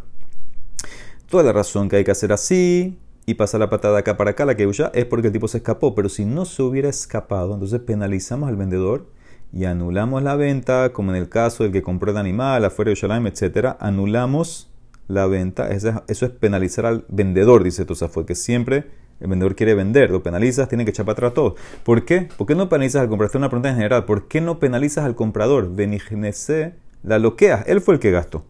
Toda 1.29 1.43
la 1.43 1.53
razón 1.53 1.89
que 1.89 1.97
hay 1.97 2.05
que 2.05 2.11
hacer 2.11 2.33
así 2.33 2.99
y 3.27 3.35
pasar 3.35 3.61
la 3.61 3.71
patada 3.71 3.99
acá 3.99 4.17
para 4.17 4.31
acá, 4.31 4.45
la 4.45 4.57
que 4.57 4.67
usa, 4.67 4.91
es 4.95 5.05
porque 5.05 5.29
el 5.29 5.33
tipo 5.33 5.49
se 5.49 5.59
escapó. 5.59 5.95
Pero 5.95 6.09
si 6.09 6.25
no 6.25 6.45
se 6.45 6.63
hubiera 6.63 6.89
escapado, 6.89 7.55
entonces 7.55 7.81
penalizamos 7.81 8.49
al 8.49 8.57
vendedor 8.57 9.07
y 9.53 9.65
anulamos 9.65 10.23
la 10.23 10.37
venta, 10.37 10.93
como 10.93 11.13
en 11.13 11.17
el 11.17 11.29
caso 11.29 11.63
del 11.63 11.73
que 11.73 11.83
compró 11.83 12.11
el 12.11 12.17
animal 12.17 12.65
afuera 12.65 12.91
de 12.91 12.97
Yerushalayim, 12.97 13.27
etc. 13.27 13.77
Anulamos 13.81 14.70
la 15.11 15.27
venta. 15.27 15.71
Eso 15.71 16.03
es 16.07 16.31
penalizar 16.31 16.87
al 16.87 17.05
vendedor, 17.09 17.65
dice 17.65 17.85
Tosafot, 17.85 18.27
que 18.27 18.35
siempre 18.35 18.87
el 19.21 19.29
vendedor 19.29 19.55
quiere 19.55 19.75
vender, 19.75 20.11
lo 20.11 20.23
penalizas, 20.23 20.69
tiene 20.69 20.85
que 20.85 20.91
echar 20.91 21.05
para 21.05 21.15
atrás 21.15 21.35
todo. 21.35 21.57
¿Por 21.85 22.05
qué? 22.05 22.29
¿Por 22.37 22.47
qué 22.47 22.55
no 22.55 22.69
penalizas 22.69 23.03
al 23.03 23.09
comprador? 23.09 23.29
Esta 23.29 23.39
es 23.39 23.41
una 23.41 23.49
pregunta 23.49 23.69
en 23.71 23.77
general. 23.77 24.05
¿Por 24.05 24.29
qué 24.29 24.41
no 24.41 24.59
penalizas 24.59 25.05
al 25.05 25.15
comprador? 25.15 25.75
Benignese 25.75 26.75
la 27.03 27.19
loquea. 27.19 27.65
Él 27.67 27.81
fue 27.81 27.95
el 27.95 28.01
que 28.01 28.11
gastó 28.11 28.45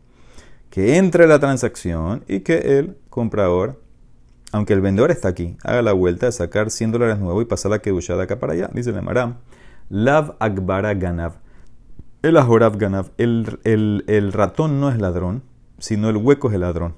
que 0.70 0.96
entre 0.96 1.26
la 1.26 1.40
transacción 1.40 2.24
y 2.28 2.40
que 2.40 2.78
el 2.78 2.96
comprador, 3.10 3.82
aunque 4.52 4.72
el 4.72 4.80
vendedor 4.80 5.10
está 5.10 5.28
aquí, 5.28 5.56
haga 5.64 5.82
la 5.82 5.92
vuelta 5.92 6.26
de 6.26 6.32
sacar 6.32 6.70
100 6.70 6.92
dólares 6.92 7.18
nuevos 7.18 7.42
y 7.42 7.46
pasar 7.46 7.72
la 7.72 7.80
kedusha 7.80 8.16
de 8.16 8.22
acá 8.22 8.38
para 8.38 8.52
allá. 8.52 8.70
Dice 8.72 8.90
el 8.90 9.02
Maram, 9.02 9.38
Lav 9.88 10.36
Akbara 10.38 10.94
Ganav. 10.94 11.34
El 12.22 12.36
Ajorav 12.36 12.78
Ganav. 12.78 13.10
El, 13.18 13.58
el, 13.64 14.04
el 14.06 14.32
ratón 14.32 14.80
no 14.80 14.90
es 14.90 14.98
ladrón, 14.98 15.42
sino 15.80 16.08
el 16.08 16.16
hueco 16.16 16.48
es 16.48 16.54
el 16.54 16.60
ladrón. 16.60 16.94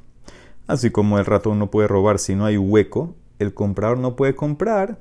Así 0.66 0.90
como 0.90 1.18
el 1.18 1.24
ratón 1.24 1.58
no 1.58 1.70
puede 1.70 1.88
robar 1.88 2.18
si 2.18 2.34
no 2.34 2.44
hay 2.44 2.58
hueco, 2.58 3.16
el 3.38 3.54
comprador 3.54 3.98
no 3.98 4.14
puede 4.14 4.34
comprar 4.34 4.98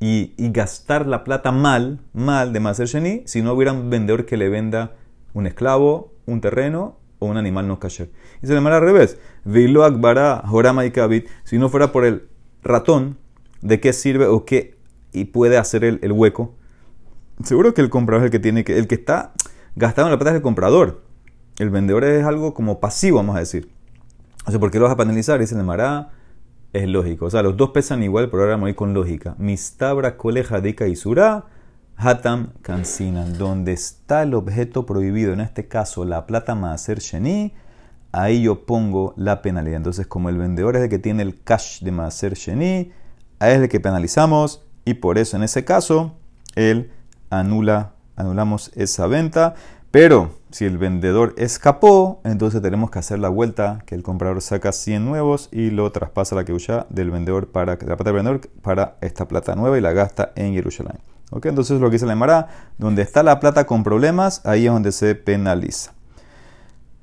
y, 0.00 0.34
gastar 0.50 1.06
la 1.06 1.24
plata 1.24 1.50
mal, 1.52 2.00
mal 2.12 2.52
de 2.52 2.60
Maser 2.60 2.86
Sheni, 2.86 3.22
si 3.26 3.42
no 3.42 3.52
hubiera 3.52 3.72
un 3.72 3.90
vendedor 3.90 4.26
que 4.26 4.36
le 4.36 4.48
venda 4.48 4.92
un 5.32 5.46
esclavo, 5.46 6.12
un 6.26 6.40
terreno 6.40 6.98
o 7.18 7.26
un 7.26 7.36
animal 7.36 7.66
no 7.68 7.78
kasher. 7.78 8.10
Y 8.42 8.46
se 8.46 8.58
le 8.58 8.68
al 8.68 8.80
revés. 8.80 9.18
Vilo 9.44 9.84
Akbara, 9.84 10.42
Horama 10.50 10.84
y 10.84 10.90
Kabit, 10.90 11.28
si 11.44 11.58
no 11.58 11.68
fuera 11.68 11.92
por 11.92 12.04
el 12.04 12.28
ratón, 12.62 13.18
¿de 13.62 13.80
qué 13.80 13.92
sirve 13.92 14.26
o 14.26 14.44
qué 14.44 14.76
y 15.12 15.26
puede 15.26 15.56
hacer 15.56 15.84
el, 15.84 16.12
hueco? 16.12 16.54
Seguro 17.42 17.74
que 17.74 17.80
el 17.80 17.90
comprador 17.90 18.22
es 18.22 18.26
el 18.26 18.30
que 18.30 18.38
tiene 18.40 18.64
el 18.66 18.86
que 18.86 18.94
está 18.94 19.32
gastando 19.76 20.10
la 20.10 20.18
plata 20.18 20.30
es 20.30 20.36
el 20.36 20.42
comprador. 20.42 21.02
El 21.58 21.70
vendedor 21.70 22.04
es 22.04 22.24
algo 22.24 22.52
como 22.54 22.80
pasivo, 22.80 23.18
vamos 23.18 23.36
a 23.36 23.40
decir. 23.40 23.70
O 24.46 24.50
sea, 24.50 24.58
¿por 24.58 24.70
qué 24.70 24.78
lo 24.78 24.84
vas 24.84 24.94
a 24.94 24.96
penalizar? 24.96 25.38
Dice 25.38 25.54
el 25.54 25.64
Mará, 25.64 26.10
es 26.72 26.88
lógico. 26.88 27.26
O 27.26 27.30
sea, 27.30 27.42
los 27.42 27.56
dos 27.56 27.70
pesan 27.70 28.02
igual, 28.02 28.28
pero 28.28 28.42
ahora 28.42 28.56
voy 28.56 28.74
con 28.74 28.92
lógica. 28.92 29.36
Mistabra 29.38 30.16
coleja 30.16 30.60
de 30.60 30.70
y 30.70 30.94
hatam 31.96 32.52
kansinan. 32.62 33.38
Donde 33.38 33.72
está 33.72 34.24
el 34.24 34.34
objeto 34.34 34.84
prohibido, 34.84 35.32
en 35.32 35.40
este 35.40 35.68
caso 35.68 36.04
la 36.04 36.26
plata 36.26 36.54
maaser 36.54 36.98
sheni, 36.98 37.54
ahí 38.12 38.42
yo 38.42 38.66
pongo 38.66 39.14
la 39.16 39.40
penalidad. 39.40 39.76
Entonces, 39.76 40.06
como 40.06 40.28
el 40.28 40.38
vendedor 40.38 40.76
es 40.76 40.82
el 40.82 40.88
que 40.88 40.98
tiene 40.98 41.22
el 41.22 41.40
cash 41.42 41.82
de 41.82 41.92
maaser 41.92 42.34
sheni, 42.34 42.92
a 43.38 43.50
él 43.50 43.56
es 43.56 43.62
el 43.62 43.68
que 43.68 43.80
penalizamos 43.80 44.64
y 44.84 44.94
por 44.94 45.18
eso 45.18 45.36
en 45.36 45.44
ese 45.44 45.64
caso, 45.64 46.16
él 46.56 46.90
anula, 47.30 47.94
anulamos 48.16 48.72
esa 48.74 49.06
venta. 49.06 49.54
Pero 49.90 50.32
si 50.54 50.66
el 50.66 50.78
vendedor 50.78 51.34
escapó, 51.36 52.20
entonces 52.22 52.62
tenemos 52.62 52.88
que 52.88 53.00
hacer 53.00 53.18
la 53.18 53.28
vuelta, 53.28 53.82
que 53.86 53.96
el 53.96 54.04
comprador 54.04 54.40
saca 54.40 54.70
100 54.70 55.04
nuevos 55.04 55.48
y 55.50 55.70
lo 55.70 55.90
traspasa 55.90 56.36
la 56.36 56.44
que 56.44 56.52
usa 56.52 56.86
del 56.90 57.10
vendedor 57.10 57.48
para 57.48 57.72
la 57.72 57.96
plata 57.96 58.04
del 58.04 58.14
vendedor 58.14 58.40
para 58.62 58.96
esta 59.00 59.26
plata 59.26 59.56
nueva 59.56 59.76
y 59.78 59.80
la 59.80 59.92
gasta 59.92 60.30
en 60.36 60.54
Jerusalén. 60.54 61.00
¿Ok? 61.32 61.46
Entonces 61.46 61.80
lo 61.80 61.88
que 61.88 61.94
dice 61.94 62.06
la 62.06 62.12
Emara, 62.12 62.46
donde 62.78 63.02
está 63.02 63.24
la 63.24 63.40
plata 63.40 63.66
con 63.66 63.82
problemas, 63.82 64.46
ahí 64.46 64.66
es 64.66 64.72
donde 64.72 64.92
se 64.92 65.16
penaliza. 65.16 65.92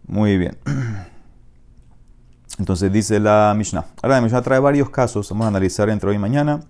Muy 0.07 0.37
bien. 0.37 0.57
Entonces 2.57 2.89
dice 2.89 3.19
la 3.19 3.53
Mishnah. 3.57 3.85
Ahora 4.01 4.15
la 4.15 4.21
Mishnah 4.21 4.43
trae 4.43 4.59
varios 4.59 4.89
casos, 4.91 5.29
vamos 5.29 5.43
a 5.43 5.47
analizar 5.49 5.89
entre 5.89 6.09
hoy 6.09 6.15
y 6.15 6.19
mañana, 6.19 6.61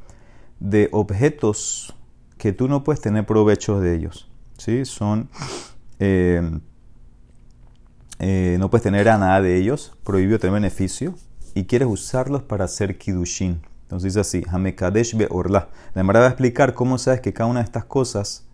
de 0.59 0.89
objetos 0.93 1.95
que 2.39 2.53
tú 2.53 2.67
no 2.67 2.83
puedes 2.83 3.01
tener 3.01 3.23
provecho 3.23 3.79
de 3.79 3.93
ellos. 3.93 4.31
¿Sí? 4.57 4.83
Son 4.85 5.29
eh, 5.99 6.41
eh, 8.23 8.57
no 8.59 8.69
puedes 8.69 8.83
tener 8.83 9.09
a 9.09 9.17
nada 9.17 9.41
de 9.41 9.57
ellos, 9.57 9.97
prohibido 10.03 10.37
tener 10.37 10.53
beneficio, 10.53 11.15
y 11.55 11.63
quieres 11.63 11.87
usarlos 11.87 12.43
para 12.43 12.65
hacer 12.65 12.99
kidushin. 12.99 13.63
Entonces 13.81 14.13
dice 14.13 14.19
así, 14.19 14.43
Hamekadesh 14.47 15.17
be 15.17 15.27
orla. 15.31 15.69
La 15.95 16.03
va 16.03 16.19
a 16.19 16.27
explicar 16.27 16.75
cómo 16.75 16.99
sabes 16.99 17.19
que 17.19 17.33
cada 17.33 17.49
una 17.49 17.61
de 17.61 17.65
estas 17.65 17.85
cosas 17.85 18.45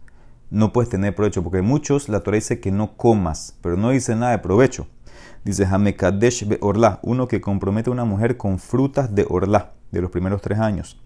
no 0.49 0.71
puedes 0.71 0.89
tener 0.89 1.13
provecho, 1.13 1.43
porque 1.43 1.61
muchos 1.61 2.07
la 2.07 2.21
Torah 2.21 2.35
dice 2.35 2.61
que 2.61 2.71
no 2.71 2.95
comas, 2.95 3.57
pero 3.61 3.75
no 3.75 3.89
dice 3.89 4.15
nada 4.15 4.31
de 4.31 4.39
provecho. 4.39 4.87
Dice 5.43 5.65
Hamekadesh 5.65 6.47
be 6.47 6.57
orla, 6.61 7.01
uno 7.03 7.27
que 7.27 7.41
compromete 7.41 7.89
a 7.89 7.93
una 7.93 8.05
mujer 8.05 8.37
con 8.37 8.59
frutas 8.59 9.13
de 9.13 9.25
orla, 9.29 9.73
de 9.91 9.99
los 9.99 10.11
primeros 10.11 10.41
tres 10.41 10.59
años. 10.59 10.97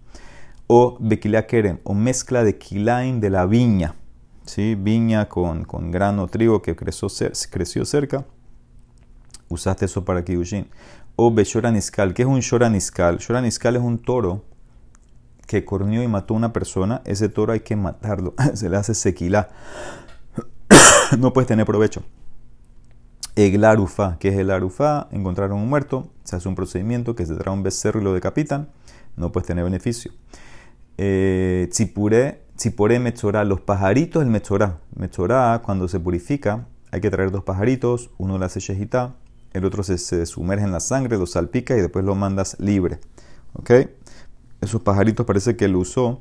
O 0.68 0.96
Bekila 1.00 1.48
Kerem, 1.48 1.80
o 1.82 1.94
mezcla 1.94 2.44
de 2.44 2.58
kilaim 2.58 3.18
de 3.18 3.28
la 3.28 3.44
viña. 3.44 3.96
¿sí? 4.44 4.76
viña 4.76 5.28
con, 5.28 5.64
con 5.64 5.90
grano, 5.90 6.28
trigo 6.28 6.62
que 6.62 6.76
creció 6.76 7.08
cerca, 7.08 8.24
usaste 9.52 9.84
eso 9.84 10.04
para 10.04 10.24
Kidushin. 10.24 10.68
O 11.16 11.32
Beshoraniscal, 11.32 12.14
¿qué 12.14 12.22
es 12.22 12.28
un 12.28 12.40
Shoraniscal? 12.40 13.18
Shoraniscal 13.18 13.76
es 13.76 13.82
un 13.82 13.98
toro 13.98 14.44
que 15.46 15.64
cornió 15.64 16.02
y 16.02 16.08
mató 16.08 16.34
a 16.34 16.36
una 16.38 16.52
persona. 16.52 17.02
Ese 17.04 17.28
toro 17.28 17.52
hay 17.52 17.60
que 17.60 17.76
matarlo, 17.76 18.34
se 18.54 18.68
le 18.68 18.76
hace 18.76 18.94
sequila. 18.94 19.50
no 21.18 21.32
puedes 21.32 21.48
tener 21.48 21.66
provecho. 21.66 22.02
Eglarufa, 23.34 24.18
¿qué 24.18 24.28
es 24.28 24.36
el 24.36 24.50
arufa? 24.50 25.08
Encontraron 25.10 25.58
un 25.58 25.68
muerto, 25.68 26.10
se 26.22 26.36
hace 26.36 26.48
un 26.48 26.54
procedimiento 26.54 27.14
que 27.14 27.24
se 27.24 27.34
trae 27.34 27.54
un 27.54 27.62
becerro 27.62 28.00
y 28.00 28.04
lo 28.04 28.12
decapitan, 28.12 28.68
no 29.16 29.32
puedes 29.32 29.46
tener 29.46 29.64
beneficio. 29.64 30.12
Eh, 30.98 31.68
Tzipore 31.70 32.98
Metzorá, 33.00 33.44
los 33.44 33.60
pajaritos 33.60 34.22
del 34.22 34.30
Metzorá. 34.30 34.78
Metzorá, 34.94 35.62
cuando 35.64 35.88
se 35.88 35.98
purifica, 35.98 36.66
hay 36.90 37.00
que 37.00 37.10
traer 37.10 37.30
dos 37.30 37.42
pajaritos, 37.42 38.10
uno 38.18 38.38
le 38.38 38.44
hace 38.44 38.60
shejitá, 38.60 39.14
el 39.52 39.64
otro 39.64 39.82
se, 39.82 40.26
sumerge 40.26 40.64
en 40.64 40.72
la 40.72 40.80
sangre, 40.80 41.18
lo 41.18 41.26
salpica 41.26 41.76
y 41.76 41.80
después 41.80 42.04
lo 42.04 42.14
mandas 42.14 42.56
libre. 42.58 42.98
¿Ok? 43.54 43.70
Esos 44.60 44.80
pajaritos 44.80 45.26
parece 45.26 45.56
que 45.56 45.68
lo 45.68 45.80
usó 45.80 46.20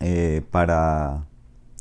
eh, 0.00 0.42
para 0.50 1.26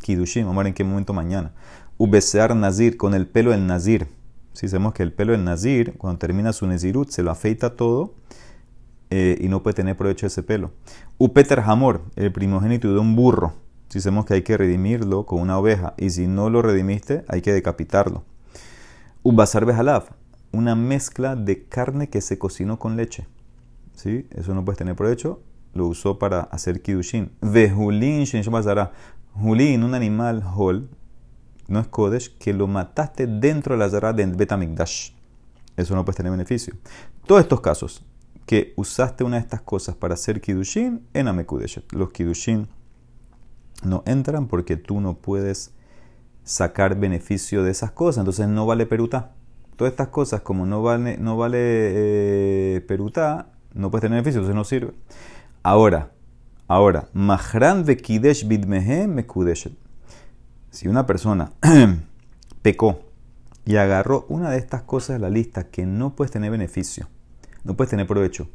Kidushin, 0.02 0.46
vamos 0.46 0.58
a 0.58 0.64
ver 0.64 0.68
en 0.68 0.74
qué 0.74 0.84
momento 0.84 1.14
mañana. 1.14 1.52
Ubesear 1.98 2.56
Nazir, 2.56 2.98
con 2.98 3.14
el 3.14 3.28
pelo 3.28 3.52
del 3.52 3.68
Nazir. 3.68 4.08
Si 4.54 4.68
sabemos 4.68 4.94
que 4.94 5.04
el 5.04 5.12
pelo 5.12 5.34
del 5.34 5.44
Nazir, 5.44 5.98
cuando 5.98 6.20
termina 6.20 6.54
su 6.54 6.66
Nezirut, 6.66 7.10
se 7.10 7.24
lo 7.24 7.32
afeita 7.32 7.76
todo 7.76 8.14
eh, 9.10 9.38
y 9.40 9.50
no 9.50 9.62
puede 9.62 9.76
tener 9.76 9.98
provecho 9.98 10.26
de 10.26 10.30
ese 10.30 10.44
pelo. 10.44 10.72
Upeter 11.18 11.60
Hamor, 11.60 12.02
el 12.16 12.32
primogénito 12.32 12.92
de 12.92 13.00
un 13.00 13.16
burro. 13.16 13.54
Si 13.90 14.02
sabemos 14.02 14.26
que 14.26 14.34
hay 14.34 14.42
que 14.42 14.58
redimirlo 14.58 15.26
con 15.26 15.42
una 15.42 15.58
oveja 15.58 15.94
y 15.98 16.10
si 16.10 16.28
no 16.28 16.50
lo 16.50 16.62
redimiste, 16.62 17.24
hay 17.28 17.42
que 17.42 17.54
decapitarlo. 17.54 18.24
Ubasar 19.28 19.66
Bejalaf, 19.66 20.12
una 20.52 20.76
mezcla 20.76 21.36
de 21.36 21.64
carne 21.64 22.12
que 22.12 22.22
se 22.22 22.38
cocinó 22.38 22.78
con 22.78 22.96
leche. 22.96 23.26
¿Sí? 23.96 24.28
Eso 24.30 24.54
no 24.54 24.64
puede 24.64 24.78
tener 24.78 24.96
provecho. 24.96 25.42
Lo 25.74 25.88
usó 25.88 26.20
para 26.20 26.42
hacer 26.42 26.84
kidushin. 26.84 27.32
Vejulin 27.42 28.24
Julin, 29.34 29.84
un 29.84 29.96
animal 29.96 30.44
hol, 30.56 30.88
no 31.68 31.80
es 31.80 31.88
kodesh, 31.88 32.38
que 32.38 32.54
lo 32.54 32.68
mataste 32.68 33.26
dentro 33.26 33.74
de 33.74 33.80
la 33.80 33.90
zara 33.90 34.14
de 34.14 34.28
Betamikdash. 34.28 35.14
Eso 35.76 35.96
no 35.96 36.06
puede 36.06 36.18
tener 36.18 36.32
beneficio. 36.32 36.76
Todos 37.26 37.42
estos 37.42 37.62
casos, 37.62 38.06
que 38.46 38.74
usaste 38.78 39.24
una 39.24 39.38
de 39.38 39.42
estas 39.42 39.62
cosas 39.62 39.96
para 39.96 40.14
hacer 40.14 40.40
Kiddushin 40.40 41.02
en 41.16 41.28
Amekudeshet. 41.28 41.92
Los 41.94 42.12
Kiddushin 42.12 42.68
no 43.84 44.04
entran 44.06 44.46
porque 44.46 44.78
tú 44.78 45.02
no 45.02 45.16
puedes 45.16 45.72
sacar 46.46 46.98
beneficio 46.98 47.64
de 47.64 47.72
esas 47.72 47.92
cosas, 47.92 48.20
entonces 48.20 48.48
no 48.48 48.66
vale 48.66 48.86
perutá. 48.86 49.34
Todas 49.76 49.92
estas 49.92 50.08
cosas, 50.08 50.40
como 50.40 50.66
no 50.66 50.82
vale, 50.82 51.18
no 51.18 51.36
vale 51.36 51.58
eh, 51.60 52.82
perutá, 52.88 53.50
no 53.74 53.92
puedes 53.92 54.04
tener 54.04 54.16
beneficio, 54.16 54.40
entonces 54.40 54.56
no 54.56 54.64
sirve. 54.64 54.94
Ahora, 55.64 56.12
ahora, 56.68 57.10
Mahran 57.12 57.84
de 57.84 57.98
Kidesh 57.98 58.48
Bidmehe 58.48 59.08
Mekudeshet. 59.08 59.74
Si 60.70 60.88
una 60.88 61.06
persona 61.06 61.52
pecó 62.62 63.02
y 63.66 63.76
agarró 63.76 64.26
una 64.30 64.52
de 64.52 64.58
estas 64.58 64.84
cosas 64.84 65.16
de 65.16 65.20
la 65.20 65.30
lista 65.30 65.66
que 65.66 65.86
no 65.86 66.16
puedes 66.16 66.32
tener 66.32 66.52
beneficio, 66.52 67.08
no 67.64 67.76
puedes 67.76 67.90
tener 67.90 68.08
provecho. 68.08 68.48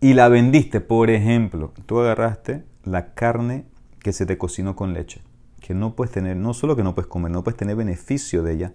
Y 0.00 0.14
la 0.14 0.28
vendiste, 0.28 0.80
por 0.80 1.10
ejemplo, 1.10 1.72
tú 1.86 2.00
agarraste 2.00 2.64
la 2.84 3.14
carne 3.14 3.66
que 4.00 4.12
se 4.12 4.26
te 4.26 4.38
cocinó 4.38 4.74
con 4.74 4.94
leche, 4.94 5.20
que 5.60 5.74
no 5.74 5.94
puedes 5.94 6.12
tener, 6.12 6.36
no 6.36 6.54
solo 6.54 6.76
que 6.76 6.82
no 6.82 6.94
puedes 6.94 7.08
comer, 7.08 7.30
no 7.30 7.44
puedes 7.44 7.56
tener 7.56 7.76
beneficio 7.76 8.42
de 8.42 8.52
ella, 8.54 8.72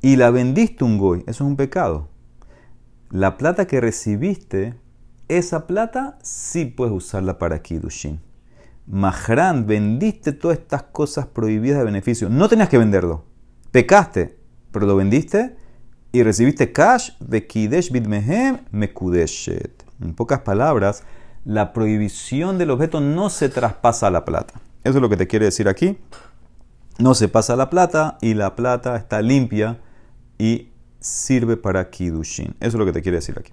y 0.00 0.16
la 0.16 0.30
vendiste 0.30 0.84
un 0.84 0.98
goy, 0.98 1.20
eso 1.26 1.44
es 1.44 1.48
un 1.48 1.56
pecado. 1.56 2.08
La 3.10 3.36
plata 3.36 3.66
que 3.66 3.80
recibiste, 3.80 4.74
esa 5.28 5.66
plata 5.66 6.18
sí 6.22 6.66
puedes 6.66 6.92
usarla 6.92 7.38
para 7.38 7.62
Kidushin. 7.62 8.20
Mahran, 8.86 9.66
vendiste 9.66 10.32
todas 10.32 10.58
estas 10.58 10.84
cosas 10.84 11.26
prohibidas 11.26 11.78
de 11.78 11.84
beneficio. 11.84 12.30
No 12.30 12.48
tenías 12.48 12.68
que 12.68 12.78
venderlo. 12.78 13.24
Pecaste, 13.70 14.38
pero 14.72 14.86
lo 14.86 14.96
vendiste 14.96 15.56
y 16.12 16.22
recibiste 16.22 16.72
cash 16.72 17.10
de 17.20 17.46
Kidesh 17.46 17.90
Bidmehem 17.90 18.60
Mekudeshet. 18.70 19.84
En 20.00 20.14
pocas 20.14 20.40
palabras, 20.40 21.02
la 21.44 21.72
prohibición 21.72 22.56
del 22.56 22.70
objeto 22.70 23.00
no 23.00 23.30
se 23.30 23.48
traspasa 23.48 24.06
a 24.06 24.10
la 24.10 24.24
plata. 24.24 24.60
Eso 24.84 24.98
es 24.98 25.02
lo 25.02 25.08
que 25.08 25.16
te 25.16 25.26
quiere 25.26 25.46
decir 25.46 25.68
aquí. 25.68 25.98
No 26.98 27.14
se 27.14 27.28
pasa 27.28 27.56
la 27.56 27.70
plata 27.70 28.18
y 28.20 28.34
la 28.34 28.56
plata 28.56 28.96
está 28.96 29.22
limpia 29.22 29.78
y 30.38 30.68
sirve 31.00 31.56
para 31.56 31.90
Kidushin. 31.90 32.56
Eso 32.60 32.68
es 32.68 32.74
lo 32.74 32.84
que 32.84 32.92
te 32.92 33.02
quiere 33.02 33.18
decir 33.18 33.36
aquí. 33.38 33.52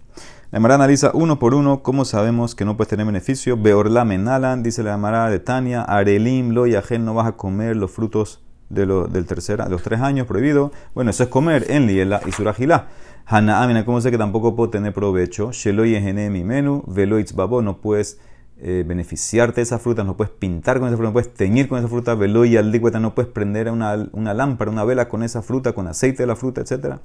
La 0.51 0.57
Emara 0.57 0.75
analiza 0.75 1.11
uno 1.13 1.37
por 1.37 1.53
uno 1.53 1.83
cómo 1.83 2.05
sabemos 2.05 2.55
que 2.55 2.65
no 2.65 2.77
puedes 2.77 2.89
tener 2.89 3.05
beneficio. 3.05 3.57
Beorla 3.57 4.05
menalan, 4.05 4.63
dice 4.63 4.83
la 4.83 4.93
Emara 4.93 5.29
de 5.29 5.39
Tania, 5.39 5.83
Arelim, 5.83 6.51
lo 6.51 6.65
y 6.67 6.75
no 6.99 7.13
vas 7.13 7.27
a 7.27 7.31
comer 7.33 7.75
los 7.75 7.91
frutos 7.91 8.41
de, 8.69 8.85
del 8.85 9.25
tercer, 9.25 9.63
los 9.69 9.83
tres 9.83 10.01
años 10.01 10.27
prohibido. 10.27 10.71
Bueno, 10.93 11.11
eso 11.11 11.23
es 11.23 11.29
comer 11.29 11.65
en 11.69 11.87
liela 11.87 12.21
y 12.25 12.31
surajilá. 12.31 12.87
Hanaamina, 13.25 13.85
¿cómo 13.85 14.01
sé 14.01 14.11
que 14.11 14.17
tampoco 14.17 14.55
puedo 14.55 14.69
tener 14.69 14.93
provecho? 14.93 15.51
Sheloy 15.51 15.99
mi 16.29 16.43
menú, 16.43 16.83
veloitz 16.87 17.33
babo, 17.33 17.61
no 17.61 17.77
puedes 17.81 18.19
eh, 18.57 18.83
beneficiarte 18.87 19.57
de 19.57 19.63
esa 19.63 19.79
fruta, 19.79 20.03
no 20.03 20.15
puedes 20.15 20.31
pintar 20.31 20.79
con 20.79 20.87
esa 20.87 20.95
fruta, 20.95 21.09
no 21.09 21.13
puedes 21.13 21.33
teñir 21.33 21.67
con 21.67 21.77
esa 21.77 21.87
fruta, 21.87 22.15
veloy 22.15 22.55
aldícueta, 22.55 22.99
no 22.99 23.13
puedes 23.13 23.31
prender 23.31 23.69
una, 23.69 23.95
lámpara, 24.33 24.71
una 24.71 24.85
vela 24.85 25.09
con 25.09 25.23
esa 25.23 25.41
fruta, 25.41 25.73
con 25.73 25.87
aceite 25.87 26.23
de 26.23 26.27
la 26.27 26.35
fruta, 26.35 26.61
etc. 26.61 26.97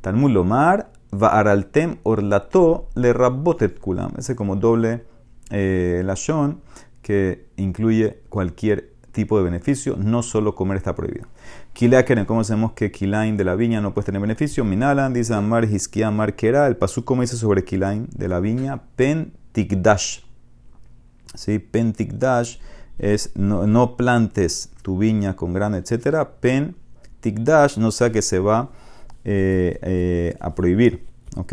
Talmud 0.00 0.30
lomar, 0.30 0.90
va 1.12 1.38
araltem 1.38 1.96
orlato 2.04 2.88
le 2.94 3.12
rabotet 3.12 3.78
kulam. 3.78 4.12
Ese 4.16 4.36
como 4.36 4.56
doble 4.56 5.04
eh, 5.50 6.02
lashon 6.04 6.60
que 7.02 7.46
incluye 7.56 8.20
cualquier 8.28 8.92
tipo 9.10 9.36
de 9.38 9.44
beneficio, 9.44 9.96
no 9.98 10.22
solo 10.22 10.54
comer 10.54 10.78
está 10.78 10.94
prohibido. 10.94 11.26
Kilakeren, 11.74 12.24
¿cómo 12.24 12.44
sabemos 12.44 12.72
que 12.72 12.90
Kilain 12.90 13.36
de 13.36 13.44
la 13.44 13.54
viña 13.54 13.80
no 13.80 13.92
puede 13.92 14.06
tener 14.06 14.20
beneficio? 14.20 14.64
Minalan, 14.64 15.12
dice 15.12 15.34
Amar 15.34 15.64
Hiskia 15.64 16.08
Amar 16.08 16.34
Kera, 16.34 16.66
el 16.66 16.76
pasú 16.76 17.04
como 17.04 17.22
dice 17.22 17.36
sobre 17.36 17.64
Kilain 17.64 18.08
de 18.10 18.28
la 18.28 18.40
viña, 18.40 18.82
Pen 18.96 19.32
Tikdash. 19.52 20.31
¿Sí? 21.34 21.58
Pen 21.58 21.92
Tikdash 21.92 22.58
es 22.98 23.32
no, 23.36 23.96
plantes 23.96 24.70
tu 24.82 24.98
viña 24.98 25.34
con 25.36 25.52
grano, 25.52 25.76
etc. 25.76 26.26
Pen 26.40 26.76
Tikdash 27.20 27.78
no 27.78 27.90
sea 27.90 28.10
que 28.10 28.22
se 28.22 28.38
va 28.38 28.70
eh, 29.24 29.78
eh, 29.82 30.36
a 30.40 30.54
prohibir. 30.54 31.06
¿Ok? 31.36 31.52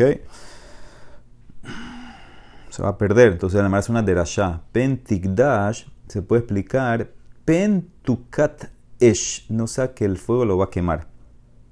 Se 2.70 2.82
va 2.82 2.90
a 2.90 2.98
perder. 2.98 3.32
Entonces, 3.32 3.58
además 3.58 3.86
es 3.86 3.90
una 3.90 4.02
derashá. 4.02 4.62
Pen 4.72 4.98
Tikdash 4.98 5.86
se 6.08 6.22
puede 6.22 6.40
explicar 6.40 7.10
pen 7.44 7.90
tukat 8.02 8.70
esh, 9.00 9.46
no 9.48 9.66
sea 9.66 9.94
que 9.94 10.04
el 10.04 10.18
fuego 10.18 10.44
lo 10.44 10.58
va 10.58 10.66
a 10.66 10.70
quemar. 10.70 11.08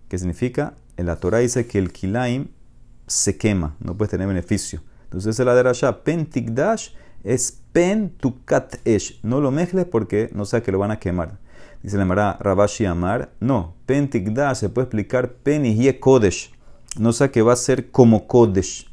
¿Qué 0.09 0.19
significa? 0.19 0.75
En 0.97 1.07
la 1.07 1.17
Torah 1.17 1.39
dice 1.39 1.67
que 1.67 1.79
el 1.79 1.93
kilaim 1.93 2.49
se 3.07 3.37
quema, 3.37 3.77
no 3.79 3.97
puede 3.97 4.11
tener 4.11 4.27
beneficio. 4.27 4.83
Entonces 5.05 5.39
la 5.39 5.55
de 5.55 5.69
allá, 5.69 6.03
pen 6.03 6.27
tikdash 6.27 6.91
es 7.23 7.63
pen 7.79 8.11
tukat 8.11 8.81
esh. 8.85 9.21
No 9.23 9.41
lo 9.41 9.53
mezcles 9.53 9.85
porque 9.85 10.31
no 10.33 10.45
sea 10.45 10.65
que 10.65 10.73
lo 10.73 10.81
van 10.81 10.91
a 10.91 10.99
quemar. 10.99 11.39
Dice 11.81 11.97
la 11.97 12.05
Mara 12.05 12.37
Rabashi 12.41 12.87
Amar. 12.87 13.31
No, 13.39 13.77
pen 13.87 14.11
tikdash 14.11 14.57
se 14.57 14.69
puede 14.69 14.87
explicar 14.87 15.35
pen 15.45 15.65
y 15.65 15.93
kodesh. 15.93 16.53
No 16.99 17.13
sea 17.13 17.31
que 17.31 17.41
va 17.41 17.53
a 17.53 17.57
ser 17.57 17.93
como 17.93 18.27
kodesh. 18.27 18.91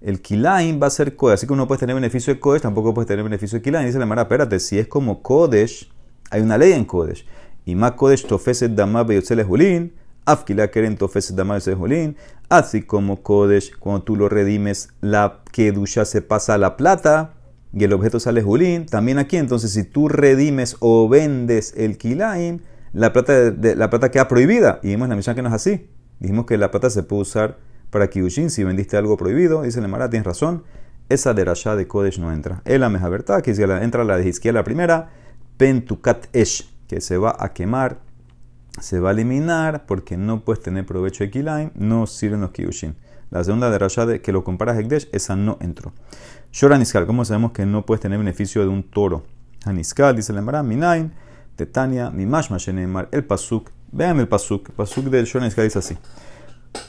El 0.00 0.22
kilaim 0.22 0.82
va 0.82 0.86
a 0.86 0.90
ser 0.90 1.14
kodesh. 1.14 1.34
Así 1.34 1.46
que 1.46 1.52
uno 1.52 1.68
puede 1.68 1.80
tener 1.80 1.94
beneficio 1.94 2.32
de 2.32 2.40
kodesh, 2.40 2.62
tampoco 2.62 2.94
puede 2.94 3.06
tener 3.06 3.22
beneficio 3.22 3.58
de 3.58 3.62
kilaim. 3.62 3.84
Dice 3.84 3.98
la 3.98 4.06
Mara, 4.06 4.22
espérate, 4.22 4.58
si 4.60 4.78
es 4.78 4.88
como 4.88 5.22
kodesh, 5.22 5.92
hay 6.30 6.40
una 6.40 6.56
ley 6.56 6.72
en 6.72 6.86
Kodesh. 6.86 7.26
Y 7.66 7.74
más 7.74 7.92
Kodesh 7.92 8.26
tofeset 8.26 8.72
dama 8.72 9.04
beyotzeles 9.04 9.46
julín, 9.46 9.92
afkila 10.24 10.68
keren 10.68 10.96
tofeset 10.96 11.36
dama 11.36 11.58
julín. 11.60 12.16
Así 12.48 12.80
como 12.80 13.22
Kodesh, 13.22 13.76
cuando 13.78 14.04
tú 14.04 14.16
lo 14.16 14.30
redimes, 14.30 14.88
la 15.02 15.42
kedusha 15.52 16.06
se 16.06 16.22
pasa 16.22 16.54
a 16.54 16.58
la 16.58 16.78
plata 16.78 17.34
y 17.72 17.84
el 17.84 17.92
objeto 17.92 18.20
sale 18.20 18.42
julín. 18.42 18.86
También 18.86 19.18
aquí, 19.18 19.36
entonces, 19.36 19.72
si 19.72 19.84
tú 19.84 20.08
redimes 20.08 20.76
o 20.80 21.08
vendes 21.08 21.74
el 21.76 21.96
kilaim, 21.96 22.60
la 22.92 23.12
plata, 23.12 23.50
de, 23.50 23.74
la 23.76 23.88
plata 23.90 24.10
queda 24.10 24.28
prohibida. 24.28 24.80
Y 24.82 24.88
vimos 24.88 25.08
la 25.08 25.16
misión 25.16 25.34
que 25.34 25.42
no 25.42 25.48
es 25.48 25.54
así. 25.54 25.88
Dijimos 26.20 26.46
que 26.46 26.58
la 26.58 26.70
plata 26.70 26.90
se 26.90 27.02
puede 27.02 27.22
usar 27.22 27.58
para 27.90 28.08
kiddushin 28.08 28.50
si 28.50 28.64
vendiste 28.64 28.96
algo 28.96 29.16
prohibido. 29.16 29.62
Dice 29.62 29.80
el 29.80 29.88
Mara, 29.88 30.10
tienes 30.10 30.26
razón. 30.26 30.64
Esa 31.08 31.34
derashá 31.34 31.74
de 31.76 31.86
Kodesh 31.88 32.18
no 32.18 32.32
entra. 32.32 32.62
El 32.64 32.80
verdad 32.80 33.42
que 33.42 33.50
entra 33.50 34.04
la 34.04 34.16
de 34.18 34.28
izquierda 34.28 34.60
la 34.60 34.64
primera 34.64 35.10
pentukat 35.56 36.26
esh, 36.32 36.70
que 36.88 37.00
se 37.00 37.18
va 37.18 37.36
a 37.38 37.52
quemar, 37.52 37.98
se 38.80 39.00
va 39.00 39.10
a 39.10 39.12
eliminar 39.12 39.84
porque 39.86 40.16
no 40.16 40.44
puedes 40.44 40.62
tener 40.62 40.86
provecho 40.86 41.24
de 41.24 41.30
kilaim, 41.30 41.70
no 41.74 42.06
sirven 42.06 42.40
los 42.40 42.52
kiyushin. 42.52 42.96
La 43.30 43.42
segunda 43.44 43.70
de 43.70 43.78
Rashad 43.78 44.18
que 44.20 44.32
lo 44.32 44.44
comparas 44.44 44.76
a 44.76 44.80
Hekdesh, 44.80 45.08
esa 45.12 45.36
no 45.36 45.56
entró. 45.60 45.92
Shora 46.52 46.76
Niskal, 46.76 47.06
¿cómo 47.06 47.24
sabemos 47.24 47.52
que 47.52 47.64
no 47.64 47.86
puedes 47.86 48.02
tener 48.02 48.18
beneficio 48.18 48.60
de 48.60 48.68
un 48.68 48.82
toro? 48.82 49.24
Aniskal, 49.64 50.14
dice 50.14 50.32
el 50.32 50.38
Emara, 50.38 50.62
Minain, 50.62 51.10
Tetania, 51.56 52.10
Mimashma 52.10 52.58
Shenemar, 52.58 53.08
el 53.10 53.24
Pasuk. 53.24 53.70
Vean 53.90 54.20
el 54.20 54.28
Pasuk. 54.28 54.68
El 54.68 54.74
Pasuk 54.74 55.06
del 55.06 55.24
Shora 55.24 55.46
Niskal 55.46 55.64
dice 55.64 55.78
así. 55.78 55.96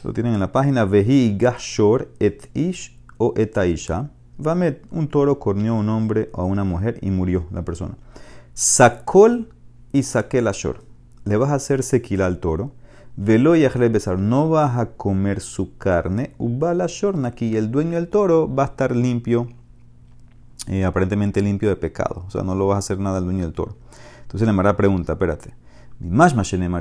Lo 0.04 0.12
tienen 0.12 0.34
en 0.34 0.42
la 0.42 0.52
página 0.52 0.84
Vehi 0.84 1.38
Gashor 1.38 2.10
et 2.20 2.50
Ish 2.54 3.00
o 3.18 3.34
Etaisha. 3.38 4.10
Vamet, 4.38 4.84
un 4.92 5.08
toro 5.08 5.40
corneó 5.40 5.76
a 5.76 5.80
un 5.80 5.88
hombre 5.88 6.30
o 6.34 6.42
a 6.42 6.44
una 6.44 6.66
mujer 6.66 7.00
y 7.02 7.10
murió 7.10 7.46
la 7.50 7.64
persona. 7.64 7.96
Sacol 8.54 9.48
y 9.94 10.04
saqué 10.04 10.42
la 10.42 10.52
shor. 10.52 10.84
Le 11.24 11.38
vas 11.38 11.52
a 11.52 11.56
hacer 11.56 11.84
sequila 11.84 12.26
al 12.26 12.40
toro. 12.40 12.74
Velo 13.16 13.56
y 13.56 13.64
besar. 13.90 14.18
No 14.18 14.50
vas 14.50 14.78
a 14.78 14.92
comer 14.92 15.40
su 15.40 15.78
carne. 15.78 16.34
Uba 16.38 16.74
la 16.74 16.88
shor 16.88 17.16
Y 17.40 17.56
el 17.58 17.72
dueño 17.72 17.96
del 17.96 18.08
toro 18.08 18.54
va 18.54 18.64
a 18.64 18.68
estar 18.68 18.96
limpio, 18.96 19.48
eh, 20.68 20.84
aparentemente 20.84 21.42
limpio 21.42 21.70
de 21.70 21.76
pecado. 21.76 22.24
O 22.28 22.32
sea, 22.32 22.42
no 22.42 22.56
lo 22.56 22.68
vas 22.68 22.78
a 22.78 22.80
hacer 22.80 23.00
nada 23.00 23.20
al 23.20 23.26
dueño 23.26 23.44
del 23.44 23.54
toro. 23.54 23.78
Entonces 24.24 24.48
le 24.48 24.54
Mara 24.54 24.76
pregunta, 24.76 25.14
espérate. 25.14 25.54
Más 26.00 26.34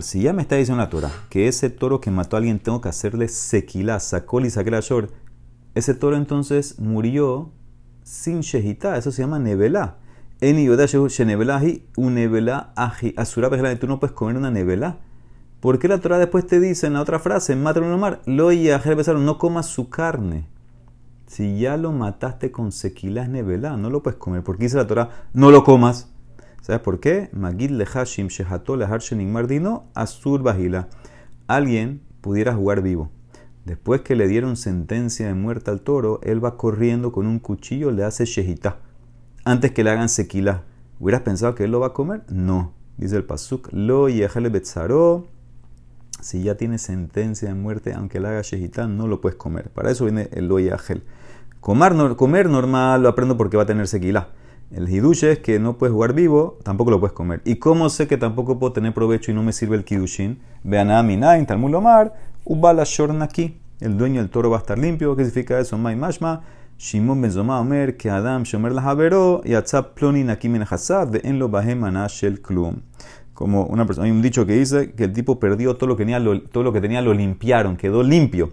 si 0.05 0.23
ya 0.23 0.33
me 0.33 0.42
está 0.42 0.57
diciendo 0.57 0.83
la 0.83 0.88
Torah 0.88 1.12
que 1.29 1.47
ese 1.47 1.71
toro 1.71 2.01
que 2.01 2.11
mató 2.11 2.37
a 2.37 2.38
alguien 2.38 2.59
tengo 2.59 2.81
que 2.81 2.88
hacerle 2.88 3.29
sequila, 3.29 4.01
sacol 4.01 4.47
y 4.47 4.51
la 4.71 4.81
shor. 4.81 5.11
Ese 5.75 5.95
toro 5.95 6.16
entonces 6.16 6.79
murió 6.79 7.53
sin 8.03 8.40
shehita. 8.40 8.97
Eso 8.97 9.12
se 9.12 9.23
llama 9.23 9.38
nevelá. 9.38 9.99
En 10.40 10.57
un 11.97 12.14
aji. 12.75 13.14
Asura 13.16 13.51
tú 13.79 13.87
no 13.87 14.01
puedes 14.01 14.16
comer 14.16 14.37
una 14.37 14.51
nevela. 14.51 14.99
¿Por 15.62 15.79
qué 15.79 15.87
la 15.87 16.01
Torah 16.01 16.18
después 16.18 16.44
te 16.44 16.59
dice 16.59 16.88
en 16.88 16.94
la 16.94 17.03
otra 17.03 17.20
frase, 17.20 17.55
mata 17.55 17.79
un 17.79 18.01
mar, 18.01 18.20
lo 18.27 18.51
no 18.51 19.38
comas 19.38 19.66
su 19.66 19.88
carne? 19.88 20.48
Si 21.29 21.61
ya 21.61 21.77
lo 21.77 21.92
mataste 21.92 22.51
con 22.51 22.72
sequilas 22.72 23.29
nevela, 23.29 23.77
no 23.77 23.88
lo 23.88 24.03
puedes 24.03 24.18
comer. 24.18 24.42
¿Por 24.42 24.59
qué 24.59 24.64
dice 24.64 24.77
la 24.77 24.88
Torah, 24.88 25.11
no 25.33 25.53
lo 25.53 25.62
comas? 25.62 26.09
¿Sabes 26.62 26.83
por 26.83 26.98
qué? 26.98 27.31
Magid 27.33 27.70
lehashim 27.70 28.27
shehato 28.27 28.77
mardino 28.77 29.85
asur 29.94 30.42
bahila. 30.42 30.88
Alguien 31.46 32.03
pudiera 32.22 32.55
jugar 32.55 32.83
vivo. 32.83 33.12
Después 33.64 34.01
que 34.01 34.16
le 34.16 34.27
dieron 34.27 34.57
sentencia 34.57 35.29
de 35.29 35.35
muerte 35.35 35.70
al 35.70 35.83
toro, 35.83 36.18
él 36.25 36.44
va 36.44 36.57
corriendo 36.57 37.12
con 37.12 37.29
un 37.29 37.38
cuchillo, 37.38 37.92
le 37.92 38.03
hace 38.03 38.25
shehita 38.25 38.79
antes 39.44 39.70
que 39.70 39.85
le 39.85 39.90
hagan 39.90 40.09
sequila. 40.09 40.64
¿Hubieras 40.98 41.22
pensado 41.22 41.55
que 41.55 41.62
él 41.62 41.70
lo 41.70 41.79
va 41.79 41.88
a 41.88 41.92
comer? 41.92 42.25
No. 42.29 42.72
Dice 42.96 43.16
el 43.16 43.25
Pasuk, 43.25 43.68
lo 43.72 44.09
yejale 44.09 44.48
betzaro. 44.48 45.29
Si 46.22 46.40
ya 46.40 46.54
tiene 46.54 46.78
sentencia 46.78 47.48
de 47.48 47.54
muerte, 47.54 47.94
aunque 47.94 48.20
le 48.20 48.28
haga 48.28 48.42
shehitán, 48.42 48.96
no 48.96 49.08
lo 49.08 49.20
puedes 49.20 49.37
comer. 49.37 49.70
Para 49.70 49.90
eso 49.90 50.04
viene 50.04 50.28
el 50.30 50.46
lo 50.46 50.61
yajel. 50.61 51.02
Comer, 51.61 52.14
comer 52.14 52.48
normal 52.48 53.02
lo 53.02 53.08
aprendo 53.08 53.37
porque 53.37 53.56
va 53.56 53.64
a 53.64 53.66
tener 53.66 53.88
sequila. 53.88 54.28
El 54.70 54.88
hidush 54.88 55.24
es 55.24 55.40
que 55.40 55.58
no 55.58 55.78
puedes 55.78 55.92
jugar 55.92 56.12
vivo, 56.12 56.58
tampoco 56.62 56.92
lo 56.92 57.00
puedes 57.00 57.12
comer. 57.12 57.42
¿Y 57.44 57.56
cómo 57.56 57.90
sé 57.90 58.06
que 58.06 58.18
tampoco 58.18 58.61
puedo 58.61 58.72
tener 58.72 58.94
provecho 58.94 59.32
y 59.32 59.35
no 59.35 59.42
me 59.42 59.52
sirve 59.52 59.74
el 59.74 59.85
kidushin? 59.85 60.38
Vean 60.62 60.92
a 60.92 61.02
Minain, 61.02 61.44
Talmud 61.44 61.72
Lomar, 61.72 62.14
Ubala 62.44 62.85
aquí. 63.20 63.61
El 63.80 63.98
dueño 63.98 64.20
del 64.20 64.30
toro 64.30 64.48
va 64.48 64.58
a 64.58 64.61
estar 64.61 64.78
limpio. 64.78 65.16
¿Qué 65.16 65.24
significa 65.24 65.58
eso? 65.58 65.76
Mai 65.76 65.96
Mashma. 65.96 66.42
Shimon 66.78 67.20
ben 67.20 67.38
Omer 67.38 67.96
que 67.96 68.11
Adam 68.11 68.42
Shomer 68.42 68.72
Lahavero 68.72 69.40
y 69.44 69.54
Atzap 69.54 69.94
Plonin 69.94 70.26
de 70.26 71.20
en 71.22 71.38
lo 71.38 71.48
Shel 72.08 72.40
Klum. 72.40 72.80
Como 73.35 73.64
una 73.64 73.87
persona, 73.87 74.07
hay 74.07 74.11
un 74.11 74.23
dicho 74.23 74.47
que 74.47 74.55
dice 74.55 74.92
que 74.92 75.05
el 75.05 75.12
tipo 75.12 75.40
perdió 75.40 75.77
todo 75.77 75.88
lo 75.88 75.97
que 75.97 76.05
tenía, 76.05 76.18
lo, 76.18 76.40
todo 76.42 76.62
lo 76.62 76.73
que 76.73 76.81
tenía 76.81 77.01
lo 77.01 77.14
limpiaron, 77.14 77.77
quedó 77.77 78.03
limpio. 78.03 78.53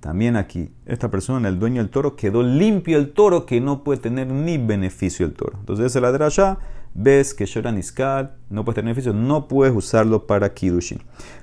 También 0.00 0.36
aquí, 0.36 0.70
esta 0.84 1.10
persona, 1.10 1.48
el 1.48 1.58
dueño 1.58 1.80
del 1.80 1.90
toro, 1.90 2.16
quedó 2.16 2.42
limpio 2.42 2.98
el 2.98 3.12
toro 3.12 3.46
que 3.46 3.60
no 3.60 3.82
puede 3.82 4.00
tener 4.00 4.26
ni 4.26 4.58
beneficio 4.58 5.26
el 5.26 5.32
toro. 5.32 5.58
Entonces, 5.58 5.86
ese 5.86 6.00
ladra 6.00 6.26
allá, 6.26 6.58
ves 6.94 7.34
que 7.34 7.46
Shoran 7.46 7.78
Iskal 7.78 8.34
no 8.50 8.64
puede 8.64 8.76
tener 8.76 8.94
beneficio, 8.94 9.12
no 9.12 9.48
puedes 9.48 9.74
usarlo 9.74 10.26
para 10.26 10.52
Kidushin. 10.52 11.00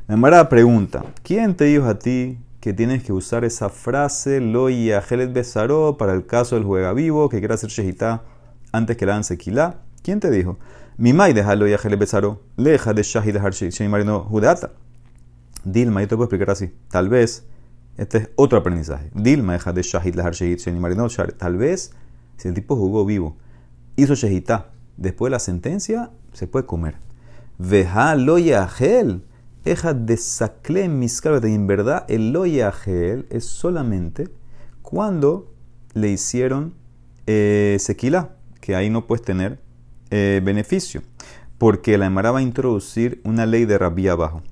La 0.08 0.18
Mara 0.18 0.50
pregunta: 0.50 1.04
¿Quién 1.24 1.56
te 1.56 1.66
dijo 1.66 1.86
a 1.86 2.00
ti 2.00 2.38
que 2.64 2.72
tienes 2.72 3.04
que 3.04 3.12
usar 3.12 3.44
esa 3.44 3.68
frase, 3.68 4.40
lo 4.40 4.70
y 4.70 4.94
ajelet 4.94 5.34
besaró, 5.34 5.98
para 5.98 6.14
el 6.14 6.26
caso 6.26 6.56
del 6.56 6.64
juega 6.64 6.94
vivo, 6.94 7.28
que 7.28 7.40
quiera 7.40 7.56
hacer 7.56 7.70
shehita 7.70 8.24
antes 8.72 8.96
que 8.96 9.06
la 9.06 9.12
hagan 9.12 9.26
sequila. 9.26 9.82
¿Quién 10.02 10.22
te 10.22 10.32
dijo? 10.32 10.58
Mi 10.98 11.12
mai 11.12 11.34
deja 11.34 11.56
lo 11.56 11.68
y 11.68 11.74
ajelet 11.74 12.00
besaró, 12.00 12.44
leja 12.56 12.94
de 12.94 13.02
shahid 13.02 13.34
dejar 13.34 13.54
marino 13.90 14.22
judata. 14.22 14.74
Dilma, 15.64 16.02
yo 16.02 16.08
te 16.08 16.16
puedo 16.16 16.26
explicar 16.26 16.52
así. 16.52 16.72
Tal 16.90 17.10
vez, 17.10 17.46
este 17.98 18.18
es 18.20 18.30
otro 18.36 18.60
aprendizaje. 18.60 19.10
Dilma 19.16 19.54
deja 19.54 19.74
de 19.74 19.82
shahid 19.82 20.16
dejar 20.16 20.34
marino 20.80 21.08
Tal 21.38 21.58
vez, 21.58 21.94
si 22.38 22.48
el 22.48 22.54
tipo 22.54 22.76
jugó 22.76 23.06
vivo, 23.06 23.38
hizo 23.96 24.14
shehita, 24.14 24.72
después 24.98 25.30
de 25.30 25.32
la 25.32 25.40
sentencia, 25.40 26.12
se 26.32 26.46
puede 26.46 26.66
comer. 26.66 26.96
Veja 27.58 28.16
lo 28.16 28.38
y 28.38 28.52
Eja 29.66 29.94
de 29.94 30.18
sacle 30.18 30.84
y 30.84 31.54
en 31.54 31.68
verdad 31.68 32.06
el 32.10 32.34
loyagel 32.34 33.26
es 33.30 33.46
solamente 33.46 34.28
cuando 34.82 35.54
le 35.94 36.10
hicieron 36.10 36.74
eh, 37.28 37.78
sequila, 37.80 38.36
que 38.60 38.76
ahí 38.76 38.90
no 38.90 39.08
puedes 39.08 39.24
tener 39.24 39.63
eh, 40.16 40.42
beneficio. 40.44 41.02
Porque 41.58 41.98
la 41.98 42.06
Emara 42.06 42.30
va 42.30 42.38
a 42.38 42.44
introducir 42.44 43.20
una 43.24 43.48
ley 43.48 43.66
de 43.66 43.80
rabí 43.80 44.08
abajo. 44.08 44.44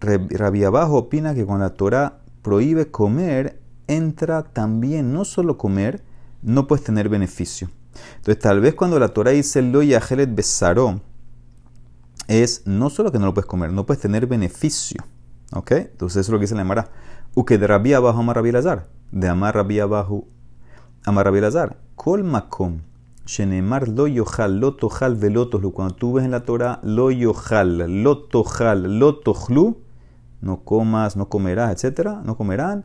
Rabí 0.00 0.64
abajo 0.64 0.96
opina 0.96 1.34
que 1.34 1.44
cuando 1.44 1.66
la 1.66 1.74
Torah 1.74 2.20
prohíbe 2.40 2.90
comer, 2.90 3.60
entra 3.88 4.42
también 4.42 5.12
no 5.12 5.26
solo 5.26 5.58
comer, 5.58 6.02
no 6.40 6.66
puedes 6.66 6.82
tener 6.82 7.10
beneficio. 7.10 7.68
Entonces, 8.16 8.38
tal 8.38 8.60
vez 8.62 8.74
cuando 8.74 8.98
la 8.98 9.08
Torah 9.08 9.32
dice 9.32 9.60
lo 9.60 9.82
yahelet 9.82 10.34
besaró, 10.34 11.02
es 12.26 12.62
no 12.66 12.88
solo 12.88 13.12
que 13.12 13.18
no 13.18 13.26
lo 13.26 13.34
puedes 13.34 13.46
comer, 13.46 13.72
no 13.72 13.84
puedes 13.84 14.00
tener 14.00 14.26
beneficio. 14.26 15.04
¿Ok? 15.52 15.72
Entonces 15.72 16.20
eso 16.22 16.30
es 16.30 16.32
lo 16.32 16.38
que 16.38 16.44
dice 16.44 16.54
la 16.54 16.62
Emara. 16.62 16.88
Uke 17.34 17.58
de 17.58 17.66
rabia 17.66 17.98
abajo 17.98 18.20
amar 18.20 18.42
Lazar. 18.42 18.88
De 19.12 19.28
amar 19.28 19.54
rabia 19.54 19.82
abajo 19.82 20.26
amar 21.04 21.30
makom. 22.24 22.80
Shenemar 23.26 23.88
lo 23.88 24.06
yohal, 24.06 24.60
lo 24.60 24.76
tojal. 24.76 25.18
Cuando 25.72 25.94
tú 25.94 26.14
ves 26.14 26.24
en 26.24 26.30
la 26.30 26.44
Torah 26.44 26.80
lo 26.82 27.10
yohal, 27.10 28.02
lo 28.02 28.18
tojal, 28.18 28.98
lo 28.98 29.20
no 30.40 30.62
comas, 30.64 31.16
no 31.16 31.28
comerás, 31.28 31.84
etc. 31.84 32.08
No 32.24 32.36
comerán. 32.36 32.84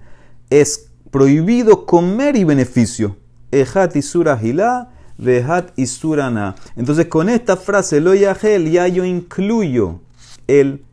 Es 0.49 0.91
prohibido 1.11 1.85
comer 1.85 2.35
y 2.35 2.43
beneficio. 2.43 3.17
Ejat 3.51 3.95
isura 3.95 4.39
hilá, 4.41 4.89
vehat 5.17 5.77
isurana. 5.77 6.55
Entonces 6.75 7.05
con 7.07 7.29
esta 7.29 7.57
frase 7.57 8.01
lo 8.01 8.13
yahel 8.15 8.71
ya 8.71 8.87
yo 8.87 9.05
incluyo 9.05 10.01
el, 10.47 10.83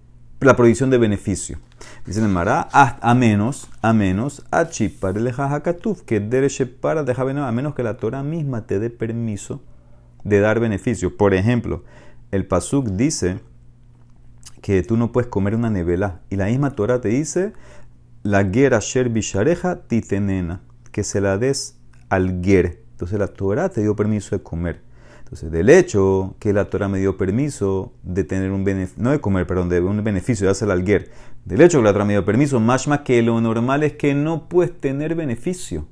la 0.41 0.55
prohibición 0.57 0.91
de 0.91 0.99
beneficio. 0.99 1.59
Dice 2.09 2.23
el 2.23 2.29
Mará, 2.29 2.71
a 2.73 3.15
menos, 3.15 3.69
a 3.83 3.93
menos, 3.93 4.43
a 4.51 4.71
que 6.07 6.21
dereche 6.21 6.65
para 6.65 7.03
a 7.03 7.53
menos 7.53 7.75
que 7.75 7.83
la 7.83 7.99
Torah 7.99 8.23
misma 8.23 8.67
te 8.67 8.79
dé 8.79 8.89
permiso 8.89 9.61
de 10.25 10.41
dar 10.41 10.59
beneficio. 10.59 11.19
Por 11.19 11.35
ejemplo, 11.35 11.85
el 12.31 12.47
Pasuk 12.47 12.87
dice 12.87 13.41
que 14.63 14.83
tú 14.83 14.97
no 14.97 15.13
puedes 15.13 15.29
comer 15.29 15.55
una 15.55 15.69
nevela. 15.69 16.23
Y 16.31 16.37
la 16.37 16.47
misma 16.47 16.71
Torah 16.71 16.99
te 17.03 17.09
dice, 17.09 17.53
la 18.23 18.43
guerra 18.43 18.81
sher 18.81 19.11
bishareja 19.11 19.83
titenena, 19.83 20.63
que 20.91 21.05
se 21.05 21.21
la 21.21 21.37
des 21.37 21.77
al 22.09 22.41
ger. 22.43 22.85
Entonces 22.93 23.19
la 23.19 23.29
Torah 23.29 23.69
te 23.69 23.83
dio 23.83 23.95
permiso 23.95 24.35
de 24.35 24.43
comer. 24.43 24.81
Entonces, 25.29 25.51
del 25.51 25.69
hecho 25.69 26.37
que 26.39 26.55
la 26.55 26.71
Torah 26.71 26.89
me 26.89 27.01
dio 27.01 27.19
permiso 27.19 27.93
de 28.03 28.25
tener 28.25 28.51
un 28.51 28.65
beneficio, 28.65 29.03
no 29.03 29.11
de 29.11 29.21
comer, 29.21 29.47
perdón, 29.47 29.69
de 29.69 29.79
un 29.83 30.03
beneficio, 30.03 30.47
de 30.47 30.53
hacer 30.53 30.71
alguer. 30.71 31.11
Del 31.49 31.63
hecho 31.63 31.79
que 31.79 31.85
la 31.85 31.95
Torah 31.95 32.05
me 32.05 32.13
dio 32.13 32.27
permiso, 32.27 32.61
más 32.61 32.87
que 33.07 33.23
lo 33.23 33.41
normal 33.41 33.83
es 33.83 33.95
que 33.95 34.13
no 34.13 34.51
puedes 34.51 34.79
tener 34.79 35.15
beneficio. 35.15 35.89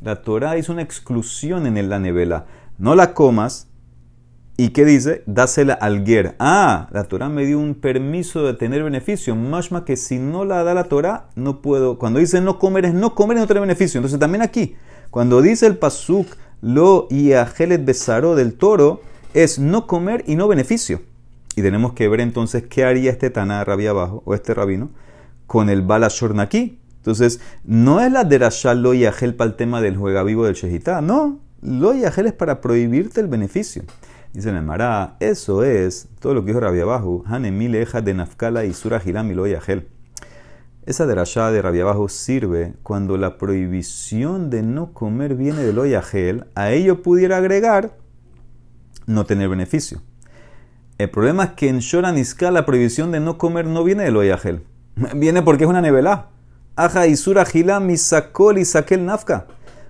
La 0.00 0.22
Torah 0.22 0.56
hizo 0.56 0.72
una 0.72 0.82
exclusión 0.82 1.66
en 1.66 1.88
la 1.88 1.98
nevela. 1.98 2.46
No 2.78 2.94
la 2.94 3.12
comas. 3.12 3.66
¿Y 4.56 4.68
qué 4.68 4.84
dice? 4.84 5.24
Dásela 5.26 5.72
al. 5.74 6.04
Ah, 6.38 6.88
la 6.92 7.02
Torah 7.02 7.28
me 7.28 7.44
dio 7.44 7.58
un 7.58 7.74
permiso 7.74 8.44
de 8.44 8.54
tener 8.54 8.84
beneficio. 8.84 9.34
Más 9.34 9.70
que 9.84 9.96
si 9.96 10.20
no 10.20 10.44
la 10.44 10.62
da 10.62 10.72
la 10.72 10.84
Torah, 10.84 11.30
no 11.34 11.62
puedo. 11.62 11.98
Cuando 11.98 12.20
dice 12.20 12.40
no 12.40 12.60
comer 12.60 12.84
es 12.84 12.94
no 12.94 13.16
comer 13.16 13.38
y 13.38 13.40
no 13.40 13.48
tener 13.48 13.62
beneficio. 13.62 13.98
Entonces 13.98 14.20
también 14.20 14.42
aquí, 14.42 14.76
cuando 15.10 15.42
dice 15.42 15.66
el 15.66 15.78
pasuk 15.78 16.28
lo 16.60 17.08
y 17.10 17.32
ajelet 17.32 17.84
besaró 17.84 18.36
del 18.36 18.54
toro 18.54 19.00
es 19.34 19.58
no 19.58 19.88
comer 19.88 20.22
y 20.28 20.36
no 20.36 20.46
beneficio. 20.46 21.02
Y 21.56 21.62
tenemos 21.62 21.92
que 21.92 22.08
ver 22.08 22.20
entonces 22.20 22.64
qué 22.68 22.84
haría 22.84 23.10
este 23.10 23.30
Taná 23.30 23.64
rabia 23.64 23.90
abajo, 23.90 24.22
o 24.24 24.34
este 24.34 24.54
rabino, 24.54 24.90
con 25.46 25.68
el 25.68 25.82
bala 25.82 26.08
aquí. 26.38 26.80
Entonces, 26.96 27.40
no 27.64 28.00
es 28.00 28.10
la 28.10 28.24
derashá 28.24 28.74
lo 28.74 28.94
y 28.94 29.04
ajel 29.04 29.34
para 29.34 29.50
el 29.50 29.56
tema 29.56 29.80
del 29.80 29.96
juega 29.96 30.22
vivo 30.22 30.46
del 30.46 30.54
shejitá, 30.54 31.00
no. 31.00 31.40
Lo 31.60 31.94
y 31.94 32.04
ajel 32.04 32.26
es 32.26 32.32
para 32.32 32.60
prohibirte 32.60 33.20
el 33.20 33.28
beneficio. 33.28 33.82
Dice 34.32 34.48
el 34.48 34.62
Mará, 34.62 35.16
eso 35.20 35.62
es 35.62 36.08
todo 36.18 36.32
lo 36.32 36.42
que 36.42 36.48
dijo 36.48 36.60
Rabia 36.60 36.84
abajo, 36.84 37.22
Hanemile 37.26 37.84
de 37.84 38.14
Nafkala 38.14 38.64
y 38.64 38.72
Sura 38.72 39.02
y 39.04 39.12
lo 39.12 39.46
y 39.46 39.54
ajel. 39.54 39.88
Esa 40.84 41.06
derashá 41.06 41.52
de 41.52 41.62
rabia 41.62 41.82
abajo 41.82 42.08
sirve 42.08 42.74
cuando 42.82 43.16
la 43.16 43.38
prohibición 43.38 44.50
de 44.50 44.62
no 44.62 44.92
comer 44.92 45.36
viene 45.36 45.62
del 45.62 45.78
oyagel, 45.78 46.46
a 46.56 46.72
ello 46.72 47.02
pudiera 47.02 47.36
agregar 47.36 47.96
no 49.06 49.24
tener 49.24 49.48
beneficio. 49.48 50.00
El 51.02 51.10
problema 51.10 51.44
es 51.44 51.50
que 51.50 51.68
en 51.68 51.80
Shoran 51.80 52.16
la 52.52 52.64
prohibición 52.64 53.10
de 53.10 53.18
no 53.18 53.36
comer 53.36 53.66
no 53.66 53.82
viene 53.82 54.04
del 54.04 54.16
oyagel, 54.16 54.62
viene 55.16 55.42
porque 55.42 55.64
es 55.64 55.70
una 55.70 55.80
nevelá. 55.80 56.28
Aja 56.76 57.08
isura 57.08 57.44
gila 57.44 57.80
misakol 57.80 58.58
y 58.58 58.64
saquel 58.64 59.04
nafka. 59.04 59.46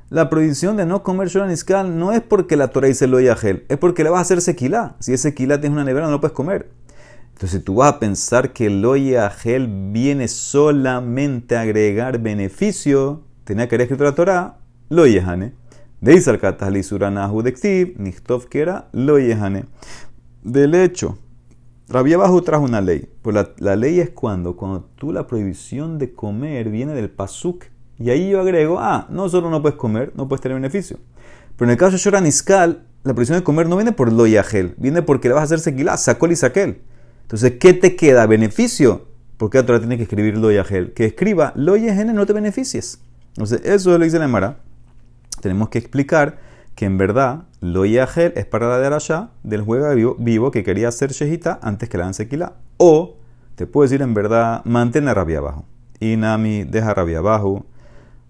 La 0.08 0.30
prohibición 0.30 0.78
de 0.78 0.86
no 0.86 1.02
comer 1.02 1.28
Shoran 1.28 1.98
no 1.98 2.12
es 2.12 2.22
porque 2.22 2.56
la 2.56 2.68
Torah 2.68 2.88
dice 2.88 3.04
el 3.04 3.14
oyagel, 3.14 3.66
es 3.68 3.76
porque 3.76 4.04
le 4.04 4.10
vas 4.10 4.20
a 4.20 4.22
hacer 4.22 4.40
sequilá. 4.40 4.96
Si 5.00 5.12
ese 5.12 5.28
sequilá 5.28 5.60
tienes 5.60 5.74
una 5.74 5.84
nevela 5.84 6.06
no 6.06 6.12
lo 6.12 6.20
puedes 6.20 6.34
comer. 6.34 6.70
Entonces 7.34 7.62
tú 7.62 7.74
vas 7.74 7.92
a 7.92 7.98
pensar 7.98 8.54
que 8.54 8.66
el 8.66 9.30
gel 9.36 9.68
viene 9.92 10.28
solamente 10.28 11.56
a 11.56 11.60
agregar 11.60 12.20
beneficio, 12.20 13.22
tenía 13.44 13.68
que 13.68 13.74
haber 13.74 13.82
escrito 13.82 14.04
la 14.04 14.14
Torah, 14.14 14.56
lo 14.88 15.06
yehane. 15.06 15.52
De 16.00 16.14
Isal 16.14 16.38
Katali 16.38 16.82
Suranahu 16.82 17.42
Dektiv, 17.42 17.98
Nichtov 17.98 18.48
que 18.48 18.60
era 18.60 18.88
lo 18.92 19.18
yehane. 19.18 19.66
Del 20.42 20.74
hecho, 20.74 21.18
Rabia 21.88 22.18
Bajo 22.18 22.42
trajo 22.42 22.64
una 22.64 22.80
ley. 22.80 23.08
Pues 23.22 23.36
la, 23.58 23.76
ley 23.76 24.00
es 24.00 24.10
cuando, 24.10 24.56
cuando 24.56 24.88
tú 24.96 25.12
la 25.12 25.26
prohibición 25.26 25.98
de 25.98 26.12
comer 26.12 26.68
viene 26.70 26.94
del 26.94 27.10
pasuk. 27.10 27.64
Y 27.98 28.10
ahí 28.10 28.30
yo 28.30 28.40
agrego, 28.40 28.78
ah, 28.80 29.06
no 29.10 29.28
solo 29.28 29.50
no 29.50 29.62
puedes 29.62 29.76
comer, 29.76 30.12
no 30.16 30.28
puedes 30.28 30.40
tener 30.40 30.56
beneficio. 30.56 30.98
Pero 31.56 31.68
en 31.68 31.72
el 31.72 31.76
caso 31.76 31.92
de 31.92 31.98
Shoran 31.98 32.26
Iskal, 32.26 32.84
la 33.04 33.12
prohibición 33.12 33.38
de 33.38 33.44
comer 33.44 33.68
no 33.68 33.76
viene 33.76 33.92
por 33.92 34.10
lo 34.10 34.26
yahel, 34.26 34.74
viene 34.78 35.02
porque 35.02 35.28
le 35.28 35.34
vas 35.34 35.42
a 35.42 35.44
hacer 35.44 35.60
sequilá, 35.60 35.96
sacol 35.96 36.32
y 36.32 36.36
saquel. 36.36 36.80
Entonces, 37.22 37.52
¿qué 37.60 37.74
te 37.74 37.94
queda? 37.94 38.26
¿Beneficio? 38.26 39.06
Porque 39.36 39.58
la 39.58 39.66
Torah 39.66 39.78
tiene 39.78 39.96
que 39.96 40.04
escribir 40.04 40.36
lo 40.38 40.50
yahel. 40.50 40.92
Que 40.94 41.04
escriba 41.04 41.52
lo 41.54 41.76
yahel 41.76 42.14
no 42.14 42.26
te 42.26 42.32
beneficies. 42.32 43.00
Entonces, 43.28 43.60
eso 43.64 43.96
lo 43.96 44.04
dice 44.04 44.18
la 44.18 44.24
Emara. 44.24 44.58
Tenemos 45.40 45.68
que 45.68 45.78
explicar 45.78 46.38
que 46.74 46.84
en 46.84 46.98
verdad 46.98 47.44
lo 47.62 47.86
yahel 47.86 48.32
es 48.34 48.44
para 48.44 48.68
la 48.68 48.80
de 48.80 48.86
Arashá 48.88 49.30
del 49.44 49.62
juego 49.62 50.16
vivo, 50.18 50.50
que 50.50 50.64
quería 50.64 50.88
hacer 50.88 51.12
shejita 51.12 51.60
antes 51.62 51.88
que 51.88 51.96
la 51.96 52.04
dan 52.04 52.14
sequila. 52.14 52.54
O 52.76 53.18
te 53.54 53.68
puedo 53.68 53.84
decir 53.84 54.02
en 54.02 54.14
verdad, 54.14 54.64
mantén 54.64 55.04
la 55.04 55.14
rabia 55.14 55.38
abajo. 55.38 55.64
Inami, 56.00 56.64
deja 56.64 56.92
rabia 56.92 57.18
abajo. 57.18 57.64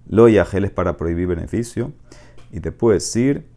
Lo 0.06 0.28
yahel 0.28 0.66
es 0.66 0.70
para 0.70 0.98
prohibir 0.98 1.28
beneficio. 1.28 1.92
Y 2.50 2.60
te 2.60 2.72
puedo 2.72 2.92
decir, 2.92 3.48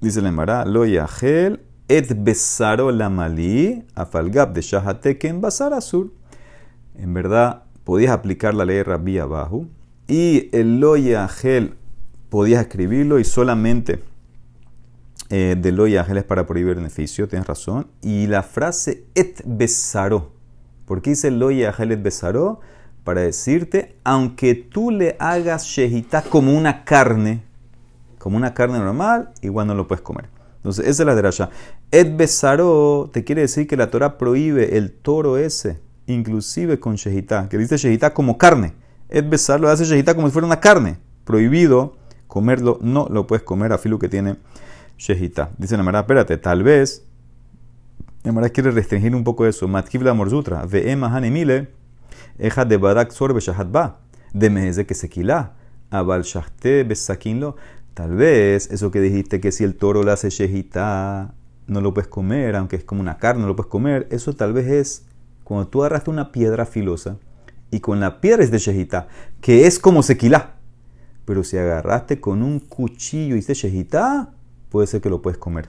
dice 0.00 0.20
la 0.20 0.30
Emara, 0.30 0.64
lo 0.64 0.84
yahel 0.84 1.60
et 1.86 2.12
besaro 2.24 2.90
la 2.90 3.08
malí, 3.08 3.84
afalgab 3.94 4.52
de 4.52 4.62
shahateken 4.62 5.40
basar 5.40 5.72
azul. 5.72 6.12
En 6.96 7.14
verdad, 7.14 7.62
podías 7.84 8.10
aplicar 8.10 8.52
la 8.52 8.64
ley 8.64 8.82
Rabbi 8.82 9.18
abajo 9.18 9.64
y 10.08 10.48
el 10.50 10.80
loya 10.80 11.28
gel 11.28 11.76
podías 12.30 12.62
escribirlo 12.62 13.20
y 13.20 13.24
solamente 13.24 14.09
eh, 15.30 15.56
de 15.56 15.70
loya 15.70 16.04
gel 16.04 16.18
es 16.18 16.24
para 16.24 16.44
prohibir 16.44 16.74
beneficio, 16.74 17.28
tienes 17.28 17.46
razón. 17.46 17.86
Y 18.02 18.26
la 18.26 18.42
frase 18.42 19.04
et 19.14 19.40
besaro, 19.46 20.32
¿por 20.86 21.00
qué 21.00 21.10
dice 21.10 21.30
loya 21.30 21.72
gel 21.72 21.92
et 21.92 22.02
besaro? 22.02 22.60
Para 23.04 23.22
decirte, 23.22 23.96
aunque 24.04 24.54
tú 24.54 24.90
le 24.90 25.16
hagas 25.20 25.64
shehita 25.64 26.22
como 26.22 26.52
una 26.56 26.84
carne, 26.84 27.44
como 28.18 28.36
una 28.36 28.52
carne 28.52 28.78
normal, 28.78 29.30
igual 29.40 29.68
no 29.68 29.74
lo 29.74 29.86
puedes 29.86 30.02
comer. 30.02 30.28
Entonces, 30.56 30.86
esa 30.86 31.04
es 31.04 31.06
la 31.06 31.14
derasha. 31.14 31.48
Et 31.90 32.14
besaro 32.14 33.08
te 33.12 33.24
quiere 33.24 33.42
decir 33.42 33.66
que 33.66 33.76
la 33.76 33.90
Torah 33.90 34.18
prohíbe 34.18 34.76
el 34.76 34.92
toro 34.92 35.38
ese, 35.38 35.80
inclusive 36.06 36.78
con 36.78 36.96
shehita, 36.96 37.48
que 37.48 37.56
dice 37.56 37.78
shehita 37.78 38.12
como 38.12 38.36
carne. 38.36 38.74
Et 39.08 39.26
besaro 39.26 39.68
hace 39.68 39.84
shehita 39.84 40.14
como 40.14 40.26
si 40.26 40.32
fuera 40.32 40.46
una 40.46 40.60
carne. 40.60 40.98
Prohibido 41.24 41.96
comerlo, 42.26 42.78
no 42.82 43.06
lo 43.08 43.26
puedes 43.26 43.44
comer 43.44 43.72
a 43.72 43.78
filo 43.78 43.98
que 43.98 44.08
tiene 44.08 44.36
shehita. 45.00 45.50
Dice 45.58 45.76
la 45.76 45.82
Mara, 45.82 46.00
espérate, 46.00 46.36
tal 46.36 46.62
vez. 46.62 47.04
La 48.22 48.32
Mara 48.32 48.50
quiere 48.50 48.70
restringir 48.70 49.14
un 49.14 49.24
poco 49.24 49.46
eso. 49.46 49.66
Matkiv 49.66 50.02
la 50.02 50.14
morzutra. 50.14 50.66
Ve'ema 50.66 51.08
hanemile. 51.08 51.68
Eja 52.38 52.64
de 52.64 52.76
badak 52.76 53.10
sorbe 53.10 53.40
shahat 53.40 53.70
ba. 53.70 54.00
De 54.32 54.50
meze 54.50 54.86
que 54.86 54.94
sequila. 54.94 55.54
Abal 55.90 56.22
shahte 56.22 56.84
besakinlo. 56.84 57.56
Tal 57.94 58.14
vez 58.14 58.70
eso 58.70 58.90
que 58.90 59.00
dijiste 59.00 59.40
que 59.40 59.50
si 59.52 59.64
el 59.64 59.74
toro 59.74 60.02
le 60.04 60.12
hace 60.12 60.30
shejita, 60.30 61.34
no 61.66 61.80
lo 61.80 61.92
puedes 61.92 62.08
comer, 62.08 62.54
aunque 62.54 62.76
es 62.76 62.84
como 62.84 63.00
una 63.00 63.16
carne, 63.16 63.42
no 63.42 63.48
lo 63.48 63.56
puedes 63.56 63.70
comer. 63.70 64.06
Eso 64.10 64.34
tal 64.34 64.52
vez 64.52 64.68
es 64.68 65.06
cuando 65.42 65.66
tú 65.66 65.80
agarraste 65.80 66.10
una 66.10 66.30
piedra 66.30 66.66
filosa 66.66 67.16
y 67.70 67.80
con 67.80 68.00
la 68.00 68.20
piedra 68.20 68.44
es 68.44 68.50
de 68.50 68.58
shejita, 68.58 69.08
que 69.40 69.66
es 69.66 69.78
como 69.78 70.02
sequilá. 70.02 70.54
Pero 71.24 71.42
si 71.42 71.58
agarraste 71.58 72.20
con 72.20 72.42
un 72.42 72.60
cuchillo 72.60 73.34
y 73.34 73.38
dice 73.38 73.54
shejita, 73.54 74.32
puede 74.70 74.86
ser 74.86 75.00
que 75.00 75.10
lo 75.10 75.20
puedes 75.20 75.38
comer. 75.38 75.68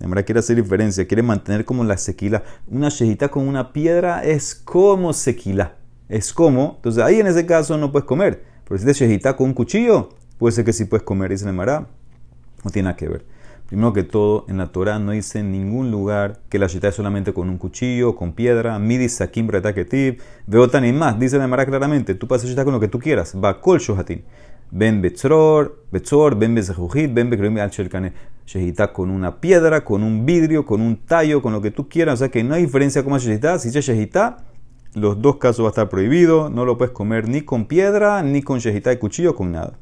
En 0.00 0.10
quiere 0.10 0.40
hacer 0.40 0.56
diferencia, 0.56 1.06
quiere 1.06 1.22
mantener 1.22 1.64
como 1.64 1.84
la 1.84 1.96
sequila. 1.96 2.42
Una 2.68 2.88
shejita 2.88 3.28
con 3.28 3.46
una 3.48 3.72
piedra 3.72 4.24
es 4.24 4.54
como 4.54 5.12
sequila. 5.12 5.76
Es 6.08 6.32
como, 6.32 6.74
entonces 6.76 7.02
ahí 7.02 7.20
en 7.20 7.26
ese 7.26 7.46
caso 7.46 7.76
no 7.76 7.92
puedes 7.92 8.06
comer. 8.06 8.44
Pero 8.64 8.78
si 8.78 8.86
te 8.86 8.92
shejita 8.92 9.36
con 9.36 9.48
un 9.48 9.54
cuchillo, 9.54 10.10
Puede 10.38 10.52
ser 10.52 10.64
que 10.64 10.72
sí 10.72 10.84
puedes 10.84 11.02
comer, 11.02 11.32
dice 11.32 11.44
el. 11.44 11.86
No 12.64 12.70
tiene 12.70 12.84
nada 12.84 12.96
que 12.96 13.08
ver. 13.08 13.24
Primero 13.66 13.92
que 13.92 14.04
todo, 14.04 14.46
en 14.48 14.56
la 14.56 14.68
Torah 14.68 14.98
no 14.98 15.10
dice 15.10 15.40
en 15.40 15.52
ningún 15.52 15.90
lugar 15.90 16.40
que 16.48 16.58
la 16.58 16.68
shita 16.68 16.88
es 16.88 16.94
solamente 16.94 17.34
con 17.34 17.50
un 17.50 17.58
cuchillo, 17.58 18.14
con 18.14 18.32
piedra, 18.32 18.78
midi 18.78 19.08
sakim 19.08 19.46
bretaketib, 19.48 20.22
veotan 20.46 20.84
y 20.86 20.92
más. 20.92 21.18
Dice 21.18 21.36
el 21.36 21.48
Mará 21.48 21.66
claramente, 21.66 22.14
tú 22.14 22.26
puedes 22.28 22.44
hacer 22.44 22.64
con 22.64 22.72
lo 22.72 22.80
que 22.80 22.88
tú 22.88 22.98
quieras. 22.98 23.34
Va 23.34 23.60
kol 23.60 23.80
shohatin. 23.80 24.22
Ben 24.70 25.02
betzor, 25.02 25.84
betzor, 25.90 26.38
ben 26.38 26.54
bezehujit, 26.54 27.12
ben 27.12 27.30
bekrim 27.30 27.58
al 27.58 27.70
shelkane. 27.70 28.12
Shehita 28.48 28.94
con 28.94 29.10
una 29.10 29.42
piedra, 29.42 29.84
con 29.84 30.02
un 30.02 30.24
vidrio, 30.24 30.64
con 30.64 30.80
un 30.80 30.96
tallo, 30.96 31.42
con 31.42 31.52
lo 31.52 31.60
que 31.60 31.70
tú 31.70 31.86
quieras. 31.86 32.14
O 32.14 32.16
sea 32.16 32.30
que 32.30 32.42
no 32.42 32.54
hay 32.54 32.62
diferencia 32.62 33.04
como 33.04 33.18
shehita. 33.18 33.58
Si 33.58 33.68
es 33.68 33.84
shehita, 33.84 34.38
los 34.94 35.20
dos 35.20 35.36
casos 35.36 35.64
va 35.64 35.68
a 35.68 35.72
estar 35.72 35.90
prohibido. 35.90 36.48
No 36.48 36.64
lo 36.64 36.78
puedes 36.78 36.94
comer 36.94 37.28
ni 37.28 37.42
con 37.42 37.66
piedra, 37.66 38.22
ni 38.22 38.40
con 38.40 38.58
shehita 38.58 38.90
y 38.90 38.96
cuchillo, 38.96 39.34
con 39.34 39.52
nada. 39.52 39.74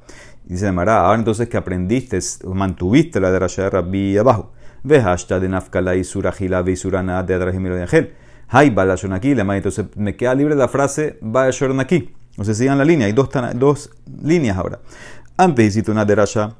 Dice 0.45 0.73
Mará, 0.73 1.07
ahora 1.07 1.17
entonces 1.21 1.49
que 1.49 1.57
aprendiste, 1.57 2.19
mantuviste 2.45 3.21
la 3.21 3.31
de 3.31 3.39
Rasha 3.39 3.63
de 3.63 3.71
Rabbi 3.71 4.19
abajo. 4.19 4.53
Vejashta 4.83 5.39
de 5.39 5.49
nafkala 5.49 5.95
y 5.95 6.03
surajila 6.03 6.63
ve 6.63 6.75
surana 6.75 7.23
de 7.23 7.35
adrajimiro 7.35 7.77
de 7.77 7.83
angel. 7.83 8.15
Hay 8.49 8.71
balashonaki, 8.71 9.37
le 9.37 9.43
entonces 9.43 9.87
me 9.95 10.17
queda 10.17 10.35
libre 10.35 10.57
la 10.57 10.67
frase 10.67 11.19
balashonaki. 11.21 12.15
O 12.37 12.45
sea, 12.45 12.53
sigan 12.55 12.79
la 12.79 12.85
línea, 12.85 13.07
hay 13.07 13.13
dos, 13.13 13.29
dos 13.55 13.91
líneas 14.23 14.57
ahora. 14.57 14.81
Antes 15.37 15.69
hiciste 15.69 15.93
una 15.93 16.05
derasha 16.05 16.57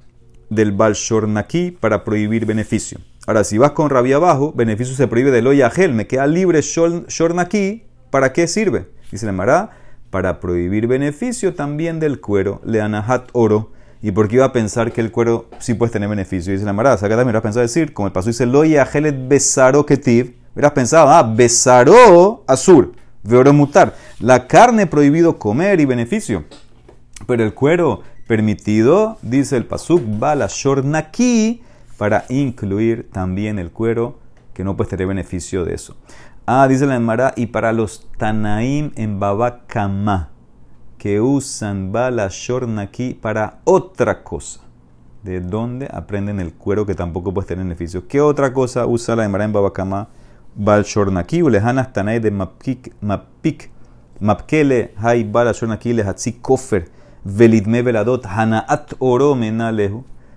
del 0.51 0.73
balshornaki 0.73 1.73
para 1.73 2.05
prohibir 2.05 2.47
beneficio. 2.47 2.99
Ahora, 3.27 3.45
si 3.45 3.59
vas 3.59 3.73
con 3.73 3.91
rabia 3.91 4.17
abajo, 4.17 4.53
beneficio 4.55 4.95
se 4.95 5.09
prohíbe 5.09 5.31
del 5.31 5.47
oyagel, 5.47 5.93
me 5.93 6.07
queda 6.07 6.27
libre 6.27 6.61
shornaki, 6.63 7.83
¿para 8.11 8.33
qué 8.33 8.47
sirve? 8.47 8.87
Dice 9.11 9.27
la 9.27 9.33
Mará, 9.33 9.71
para 10.11 10.39
prohibir 10.39 10.87
beneficio 10.87 11.55
también 11.55 11.99
del 11.99 12.21
cuero, 12.21 12.61
le 12.65 12.81
anahat 12.81 13.29
oro. 13.33 13.73
¿Y 14.03 14.13
por 14.13 14.29
qué 14.29 14.37
iba 14.37 14.45
a 14.45 14.53
pensar 14.53 14.93
que 14.93 15.01
el 15.01 15.11
cuero 15.11 15.49
sí 15.59 15.75
puede 15.75 15.93
tener 15.93 16.09
beneficio? 16.09 16.53
Dice 16.53 16.65
la 16.65 16.73
Mará, 16.73 16.93
acá 16.93 17.09
también 17.09 17.27
hubieras 17.27 17.43
pensado 17.43 17.63
decir, 17.63 17.93
como 17.93 18.07
el 18.07 18.13
paso 18.13 18.29
dice, 18.29 18.47
lo 18.47 18.65
yahelet 18.65 19.27
besaro 19.27 19.85
ketiv, 19.85 20.37
hubieras 20.55 20.73
pensado, 20.73 21.09
ah, 21.09 21.23
besaro 21.23 22.45
azur, 22.47 22.93
oro 23.35 23.53
mutar. 23.53 23.95
La 24.21 24.47
carne 24.47 24.87
prohibido 24.87 25.39
comer 25.39 25.81
y 25.81 25.85
beneficio. 25.85 26.45
Pero 27.27 27.43
el 27.43 27.55
cuero 27.55 28.03
permitido, 28.27 29.19
dice 29.23 29.57
el 29.57 29.65
pasuk, 29.65 30.03
bala 30.19 30.47
shornaki, 30.49 31.63
para 31.97 32.25
incluir 32.29 33.09
también 33.11 33.59
el 33.59 33.71
cuero, 33.71 34.19
que 34.53 34.65
no 34.65 34.77
puede 34.77 34.91
tener 34.91 35.07
beneficio 35.07 35.65
de 35.65 35.75
eso. 35.75 35.97
Ah, 36.47 36.69
dice 36.69 36.87
la 36.87 36.97
Emara, 36.97 37.33
y 37.37 37.47
para 37.47 37.73
los 37.73 38.07
Tanaim 38.19 38.93
en 38.97 39.19
Babakama, 39.19 40.31
que 40.99 41.21
usan 41.21 41.93
Bala 41.93 42.29
Shornaki 42.31 43.15
para 43.15 43.61
otra 43.65 44.23
cosa. 44.23 44.61
¿De 45.23 45.41
dónde 45.41 45.89
aprenden 45.93 46.39
el 46.41 46.55
cuero 46.55 46.87
que 46.87 46.95
tampoco 46.95 47.35
puede 47.35 47.49
tener 47.49 47.65
beneficio? 47.65 48.07
¿Qué 48.07 48.21
otra 48.21 48.53
cosa 48.53 48.87
usa 48.87 49.17
la 49.17 49.25
Emara 49.25 49.45
en 49.45 49.53
Babakama? 49.53 50.09
Bal 50.55 50.85
Shornaki, 50.85 51.43
ulehanas 51.43 51.93
Tanaim 51.93 52.23
de 52.23 52.31
Mapik, 52.31 52.95
Mapik, 53.01 53.71
Mapkele, 54.21 54.95
Hay 54.97 55.25
Bala 55.25 55.53
Shornaki, 55.53 55.93
Lehatzi 55.93 56.35
Kofer, 56.35 56.89
Velidme 57.29 57.83
Veladot, 57.83 58.25
Hanaat 58.25 58.93
¿De 59.01 59.91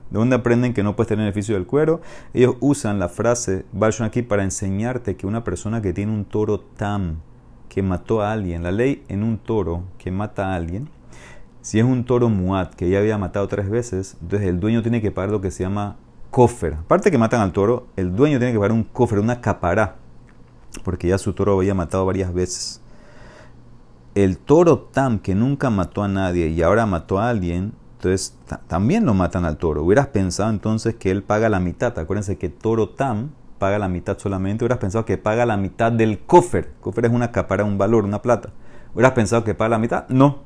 dónde 0.10 0.36
aprenden 0.36 0.74
que 0.74 0.82
no 0.82 0.96
puedes 0.96 1.08
tener 1.08 1.24
beneficio 1.24 1.54
del 1.54 1.68
cuero? 1.68 2.02
Ellos 2.34 2.56
usan 2.62 2.98
la 2.98 3.10
frase 3.10 3.64
Balshon 3.74 4.08
aquí 4.08 4.24
para 4.24 4.44
enseñarte 4.44 5.16
que 5.16 5.28
una 5.28 5.44
persona 5.44 5.84
que 5.84 5.94
tiene 5.94 6.12
un 6.12 6.26
toro 6.26 6.60
tam, 6.60 7.18
que 7.70 7.84
mató 7.84 8.24
a 8.24 8.32
alguien, 8.32 8.64
la 8.64 8.72
ley 8.72 9.04
en 9.08 9.22
un 9.22 9.38
toro 9.38 9.84
que 10.00 10.10
mata 10.10 10.52
a 10.52 10.56
alguien, 10.56 10.90
si 11.62 11.78
es 11.78 11.86
un 11.86 12.06
toro 12.06 12.28
muat 12.28 12.74
que 12.74 12.90
ya 12.90 12.98
había 12.98 13.20
matado 13.20 13.48
tres 13.48 13.70
veces, 13.70 14.18
entonces 14.24 14.50
el 14.50 14.60
dueño 14.60 14.82
tiene 14.82 15.00
que 15.00 15.12
pagar 15.12 15.30
lo 15.30 15.42
que 15.42 15.52
se 15.52 15.62
llama 15.62 15.98
cofre. 16.32 16.74
Aparte 16.74 17.12
que 17.12 17.20
matan 17.20 17.42
al 17.42 17.52
toro, 17.52 17.86
el 17.98 18.16
dueño 18.16 18.40
tiene 18.40 18.52
que 18.52 18.58
pagar 18.58 18.72
un 18.72 18.84
cofre, 18.84 19.20
una 19.20 19.42
capará, 19.42 19.98
porque 20.84 21.10
ya 21.10 21.20
su 21.20 21.34
toro 21.34 21.56
había 21.56 21.76
matado 21.76 22.08
varias 22.08 22.34
veces. 22.34 22.82
El 24.16 24.38
toro 24.38 24.80
tam 24.80 25.20
que 25.20 25.36
nunca 25.36 25.70
mató 25.70 26.04
a 26.04 26.08
nadie 26.08 26.48
y 26.48 26.62
ahora 26.62 26.86
mató 26.86 27.20
a 27.20 27.30
alguien, 27.30 27.74
entonces 27.98 28.38
también 28.68 29.06
lo 29.06 29.14
matan 29.14 29.46
al 29.46 29.58
toro. 29.58 29.84
Hubieras 29.84 30.08
pensado 30.08 30.50
entonces 30.50 30.96
que 30.96 31.12
él 31.12 31.22
paga 31.22 31.50
la 31.50 31.60
mitad. 31.60 31.98
Acuérdense 31.98 32.38
que 32.38 32.50
toro 32.50 32.90
tam 32.90 33.32
paga 33.60 33.78
la 33.78 33.90
mitad 33.90 34.18
solamente. 34.18 34.64
Hubieras 34.64 34.80
pensado 34.80 35.06
que 35.06 35.18
paga 35.18 35.46
la 35.46 35.58
mitad 35.58 35.92
del 35.92 36.20
cofre. 36.20 36.70
Cofre 36.80 37.08
es 37.08 37.14
una 37.14 37.32
capara, 37.32 37.64
un 37.66 37.78
valor, 37.78 38.06
una 38.06 38.22
plata. 38.22 38.52
Hubieras 38.94 39.12
pensado 39.12 39.44
que 39.44 39.54
paga 39.54 39.70
la 39.70 39.80
mitad. 39.80 40.08
No. 40.10 40.40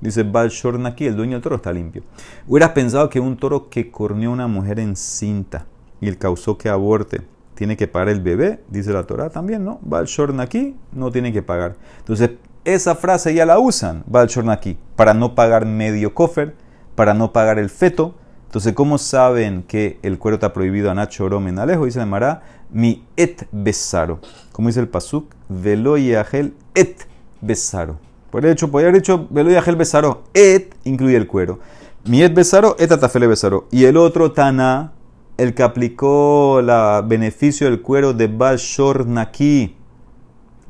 Dice 0.00 0.22
Balshorn 0.22 0.86
aquí, 0.86 1.06
el 1.06 1.16
dueño 1.16 1.32
del 1.32 1.42
toro 1.42 1.56
está 1.56 1.72
limpio. 1.72 2.04
Hubieras 2.46 2.70
pensado 2.70 3.10
que 3.10 3.20
un 3.20 3.36
toro 3.36 3.68
que 3.68 3.90
corneó 3.90 4.30
a 4.30 4.32
una 4.32 4.46
mujer 4.46 4.80
encinta 4.80 5.66
y 6.00 6.08
el 6.08 6.16
causó 6.16 6.56
que 6.56 6.70
aborte 6.70 7.20
tiene 7.54 7.76
que 7.76 7.86
pagar 7.86 8.08
el 8.08 8.22
bebé, 8.22 8.64
dice 8.70 8.90
la 8.92 9.02
Torah 9.02 9.28
también, 9.28 9.64
¿no? 9.64 9.78
Balshorn 9.82 10.40
aquí 10.40 10.76
no 10.92 11.10
tiene 11.10 11.30
que 11.30 11.42
pagar. 11.42 11.76
Entonces, 11.98 12.30
esa 12.64 12.94
frase 12.94 13.34
ya 13.34 13.46
la 13.46 13.58
usan, 13.58 14.04
Balshorn 14.06 14.50
aquí, 14.50 14.78
para 14.96 15.14
no 15.14 15.34
pagar 15.34 15.66
medio 15.66 16.14
cofre 16.14 16.54
para 17.00 17.14
no 17.14 17.32
pagar 17.32 17.58
el 17.58 17.70
feto. 17.70 18.14
Entonces, 18.44 18.74
¿cómo 18.74 18.98
saben 18.98 19.62
que 19.62 19.98
el 20.02 20.18
cuero 20.18 20.34
está 20.34 20.52
prohibido 20.52 20.90
a 20.90 20.94
Nacho 20.94 21.24
Oromen 21.24 21.58
Alejo? 21.58 21.86
Dice 21.86 22.04
Mará, 22.04 22.42
mi 22.70 23.06
et 23.16 23.48
besaro. 23.52 24.20
Como 24.52 24.68
dice 24.68 24.80
el 24.80 24.88
pasuk, 24.88 25.32
velo 25.48 25.96
yahel 25.96 26.52
et 26.74 27.06
besaro. 27.40 27.98
Por 28.30 28.44
hecho, 28.44 28.70
podría 28.70 28.90
haber 28.90 29.00
dicho 29.00 29.26
velo 29.30 29.50
yahel 29.50 29.76
besaro. 29.76 30.24
Et 30.34 30.74
incluye 30.84 31.16
el 31.16 31.26
cuero. 31.26 31.60
Mi 32.04 32.22
et 32.22 32.34
besaro, 32.34 32.76
et 32.78 32.92
atafele 32.92 33.26
besaro. 33.26 33.66
Y 33.70 33.86
el 33.86 33.96
otro 33.96 34.32
tana, 34.32 34.92
el 35.38 35.54
que 35.54 35.62
aplicó 35.62 36.60
el 36.60 36.68
beneficio 37.06 37.66
del 37.66 37.80
cuero 37.80 38.12
de 38.12 38.26
Bal 38.26 38.58
Shor 38.58 39.06
Naki, 39.06 39.74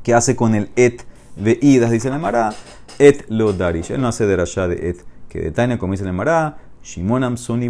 que 0.01 0.13
hace 0.13 0.37
con 0.37 0.55
el 0.55 0.71
et 0.77 1.03
de 1.41 1.57
idas, 1.61 1.91
dice 1.91 2.09
la 2.09 2.17
Mará, 2.17 2.53
et 2.99 3.25
lo 3.29 3.53
darish. 3.53 3.91
Él 3.91 4.01
no 4.01 4.07
hace 4.07 4.25
de 4.25 4.35
de 4.35 4.89
et 4.89 5.05
que 5.27 5.41
de 5.41 5.51
Tania, 5.51 5.77
como 5.77 5.93
dice 5.93 6.05
el 6.05 6.13
Mará, 6.13 6.57
Shimon 6.83 7.23
Amsoni. 7.23 7.69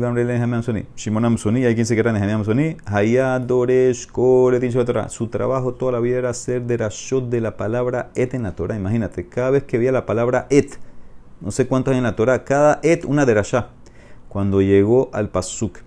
Shimon 0.96 1.26
Amsoni, 1.26 1.66
hay 1.66 1.76
quien 1.76 1.86
se 1.86 1.96
queda 1.96 2.10
en 2.10 2.30
Amsoni. 2.30 2.78
Haya 2.86 3.40
Doresh, 3.40 4.08
Su 5.10 5.28
trabajo 5.28 5.74
toda 5.74 5.92
la 5.92 6.00
vida 6.00 6.18
era 6.18 6.30
hacer 6.30 6.64
de 6.64 6.78
Rashot 6.78 7.30
de 7.30 7.42
la 7.42 7.58
palabra 7.58 8.12
et 8.16 8.34
en 8.34 8.44
la 8.44 8.56
Torah. 8.56 8.76
Imagínate, 8.76 9.28
cada 9.28 9.52
vez 9.52 9.64
que 9.64 9.78
veía 9.78 9.92
la 9.92 10.06
palabra 10.06 10.48
et, 10.50 10.78
no 11.42 11.52
sé 11.52 11.68
cuántos 11.68 11.92
hay 11.92 11.98
en 11.98 12.04
la 12.04 12.16
Torah, 12.16 12.44
cada 12.44 12.80
et 12.84 13.04
una 13.06 13.26
derashá. 13.26 13.70
Cuando 14.30 14.62
llegó 14.62 15.10
al 15.12 15.30
Pasuk, 15.30 15.80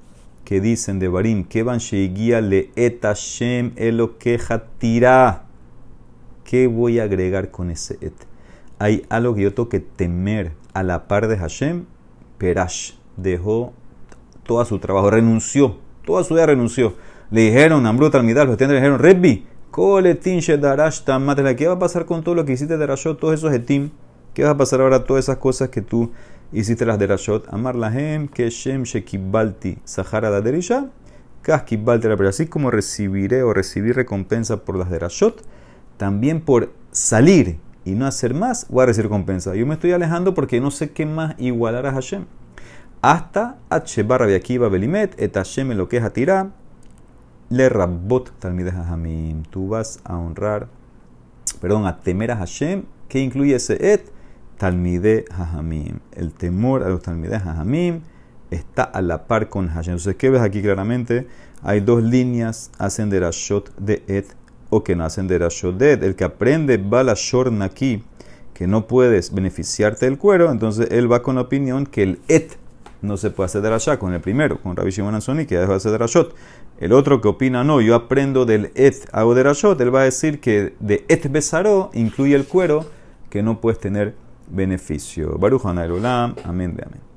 que 0.44 0.61
dicen 0.61 0.99
de 0.99 1.09
Barim, 1.09 1.44
que 1.44 1.62
van 1.62 1.79
sheiguía 1.79 2.42
le 2.42 2.70
et 2.77 3.01
Hashem 3.03 3.73
tira. 4.79 5.43
¿Qué 6.44 6.66
voy 6.66 6.98
a 6.98 7.04
agregar 7.04 7.50
con 7.50 7.70
ese 7.70 7.98
et? 8.00 8.14
Hay 8.78 9.04
algo 9.09 9.35
que 9.35 9.42
yo 9.42 9.54
tengo 9.54 9.68
que 9.68 9.80
temer 9.80 10.52
a 10.74 10.83
la 10.83 11.09
par 11.09 11.26
de 11.28 11.38
Hashem, 11.38 11.87
Perash 12.38 12.92
dejó 13.16 13.72
todo 14.44 14.64
su 14.64 14.78
trabajo, 14.78 15.11
renunció, 15.11 15.76
toda 16.04 16.22
su 16.24 16.35
vida 16.35 16.46
renunció. 16.46 16.94
Le 17.30 17.42
dijeron, 17.42 17.87
Ambrut 17.87 18.14
Almidal, 18.14 18.46
los 18.48 18.61
le 18.61 18.66
dijeron, 18.66 18.98
Rebbi, 18.98 19.46
Koletin 19.70 20.38
Shedarash 20.38 21.02
¿qué 21.57 21.66
va 21.66 21.74
a 21.74 21.78
pasar 21.78 22.04
con 22.04 22.22
todo 22.22 22.35
lo 22.35 22.44
que 22.44 22.52
hiciste 22.52 22.76
de 22.76 22.87
Rashot, 22.87 23.18
todos 23.18 23.35
esos 23.35 23.52
etim? 23.52 23.90
¿Qué 24.33 24.44
va 24.44 24.50
a 24.50 24.57
pasar 24.57 24.80
ahora 24.80 25.04
todas 25.04 25.24
esas 25.24 25.38
cosas 25.38 25.68
que 25.70 25.80
tú 25.80 26.12
hiciste 26.52 26.87
las 26.87 26.98
de 26.98 27.07
Rashot? 27.07 27.52
Amar 27.52 27.74
Lahem, 27.74 28.28
Keshem 28.28 28.85
Shekibalti, 28.85 29.78
Sahara 29.85 30.30
da 30.30 30.40
Derisha, 30.40 30.90
Kaskibalti, 31.42 32.07
pero 32.07 32.28
así 32.28 32.46
como 32.46 32.70
recibiré 32.70 33.42
o 33.42 33.52
recibí 33.52 33.90
recompensa 33.90 34.59
por 34.59 34.76
las 34.76 34.90
de 34.90 34.98
Rashot, 34.98 35.42
también 35.96 36.40
por 36.40 36.72
salir 36.90 37.59
y 37.85 37.92
no 37.92 38.07
hacer 38.07 38.35
más, 38.35 38.66
voy 38.68 38.83
a 38.83 38.87
recibir 38.87 39.07
recompensa. 39.07 39.54
Yo 39.54 39.66
me 39.66 39.74
estoy 39.74 39.92
alejando 39.92 40.35
porque 40.35 40.61
no 40.61 40.70
sé 40.70 40.90
qué 40.90 41.07
más 41.07 41.35
igualar 41.38 41.87
a 41.87 41.92
Hashem. 41.92 42.24
Hasta 43.02 43.59
H 43.68 44.02
barra 44.02 44.35
Akiva 44.35 44.68
Belimet, 44.68 45.20
et 45.20 45.35
Hashem 45.35 45.72
lo 45.72 45.88
que 45.88 45.98
es 45.98 46.12
tirar, 46.12 46.50
le 47.50 47.68
rabot 47.68 48.33
talmide 48.38 48.70
Hajamim. 48.70 49.42
Tú 49.44 49.68
vas 49.68 50.00
a 50.04 50.16
honrar, 50.16 50.68
perdón, 51.61 51.87
a 51.87 52.00
temer 52.00 52.30
a 52.30 52.37
Hashem, 52.37 52.85
que 53.09 53.20
incluye 53.20 53.54
ese 53.54 53.92
et, 53.92 54.11
talmide 54.57 55.26
Hajamim. 55.30 55.98
El 56.12 56.33
temor 56.33 56.83
a 56.83 56.88
los 56.88 57.02
talmide 57.02 57.37
Hajamim 57.37 58.00
está 58.50 58.85
a 58.85 59.02
la 59.02 59.26
par 59.26 59.50
con 59.50 59.68
Hashem. 59.68 59.92
Entonces, 59.92 60.16
¿qué 60.16 60.30
ves 60.30 60.40
aquí 60.40 60.62
claramente? 60.62 61.26
Hay 61.62 61.80
dos 61.80 62.02
líneas, 62.02 62.70
hacen 62.78 63.11
de 63.11 63.20
la 63.20 63.30
shot 63.30 63.74
de 63.76 64.02
et 64.09 64.35
o 64.75 64.83
que 64.83 64.97
nacen 64.97 65.29
de 65.29 65.39
Rashodet. 65.39 66.03
El 66.03 66.17
que 66.17 66.25
aprende 66.25 66.79
Bala 66.79 67.15
aquí 67.63 68.03
que 68.55 68.67
no 68.67 68.87
puedes 68.87 69.33
beneficiarte 69.33 70.07
del 70.07 70.19
cuero, 70.19 70.51
entonces 70.51 70.89
él 70.91 71.11
va 71.11 71.23
con 71.23 71.37
la 71.37 71.43
opinión 71.43 71.87
que 71.87 72.03
el 72.03 72.21
et 72.29 72.57
no 73.03 73.17
se 73.17 73.31
puede 73.31 73.47
hacer 73.47 73.63
de 73.63 73.71
Rasha 73.71 73.99
con 73.99 74.15
el 74.15 74.21
primero, 74.21 74.59
con 74.61 74.77
Rabbi 74.77 74.91
Shimon 74.91 75.21
que 75.47 75.59
dejó 75.59 75.73
de 75.73 75.77
hacer 75.77 75.93
de 75.93 75.99
Rashot. 75.99 76.35
El 76.81 76.93
otro 76.93 77.21
que 77.21 77.29
opina, 77.29 77.63
no, 77.63 77.81
yo 77.81 77.95
aprendo 77.95 78.47
del 78.47 78.73
et, 78.75 78.97
hago 79.13 79.35
de 79.35 79.43
Rashot, 79.43 79.81
él 79.81 79.95
va 79.95 80.01
a 80.01 80.05
decir 80.05 80.41
que 80.41 80.75
de 80.81 81.05
et 81.09 81.31
besaró 81.31 81.91
incluye 81.95 82.35
el 82.35 82.47
cuero, 82.47 82.87
que 83.31 83.43
no 83.43 83.61
puedes 83.61 83.79
tener 83.79 84.15
beneficio. 84.49 85.37
Baruch 85.39 85.65
Olam, 85.65 86.35
amén 86.45 86.75
de 86.75 86.83
amén. 86.85 87.13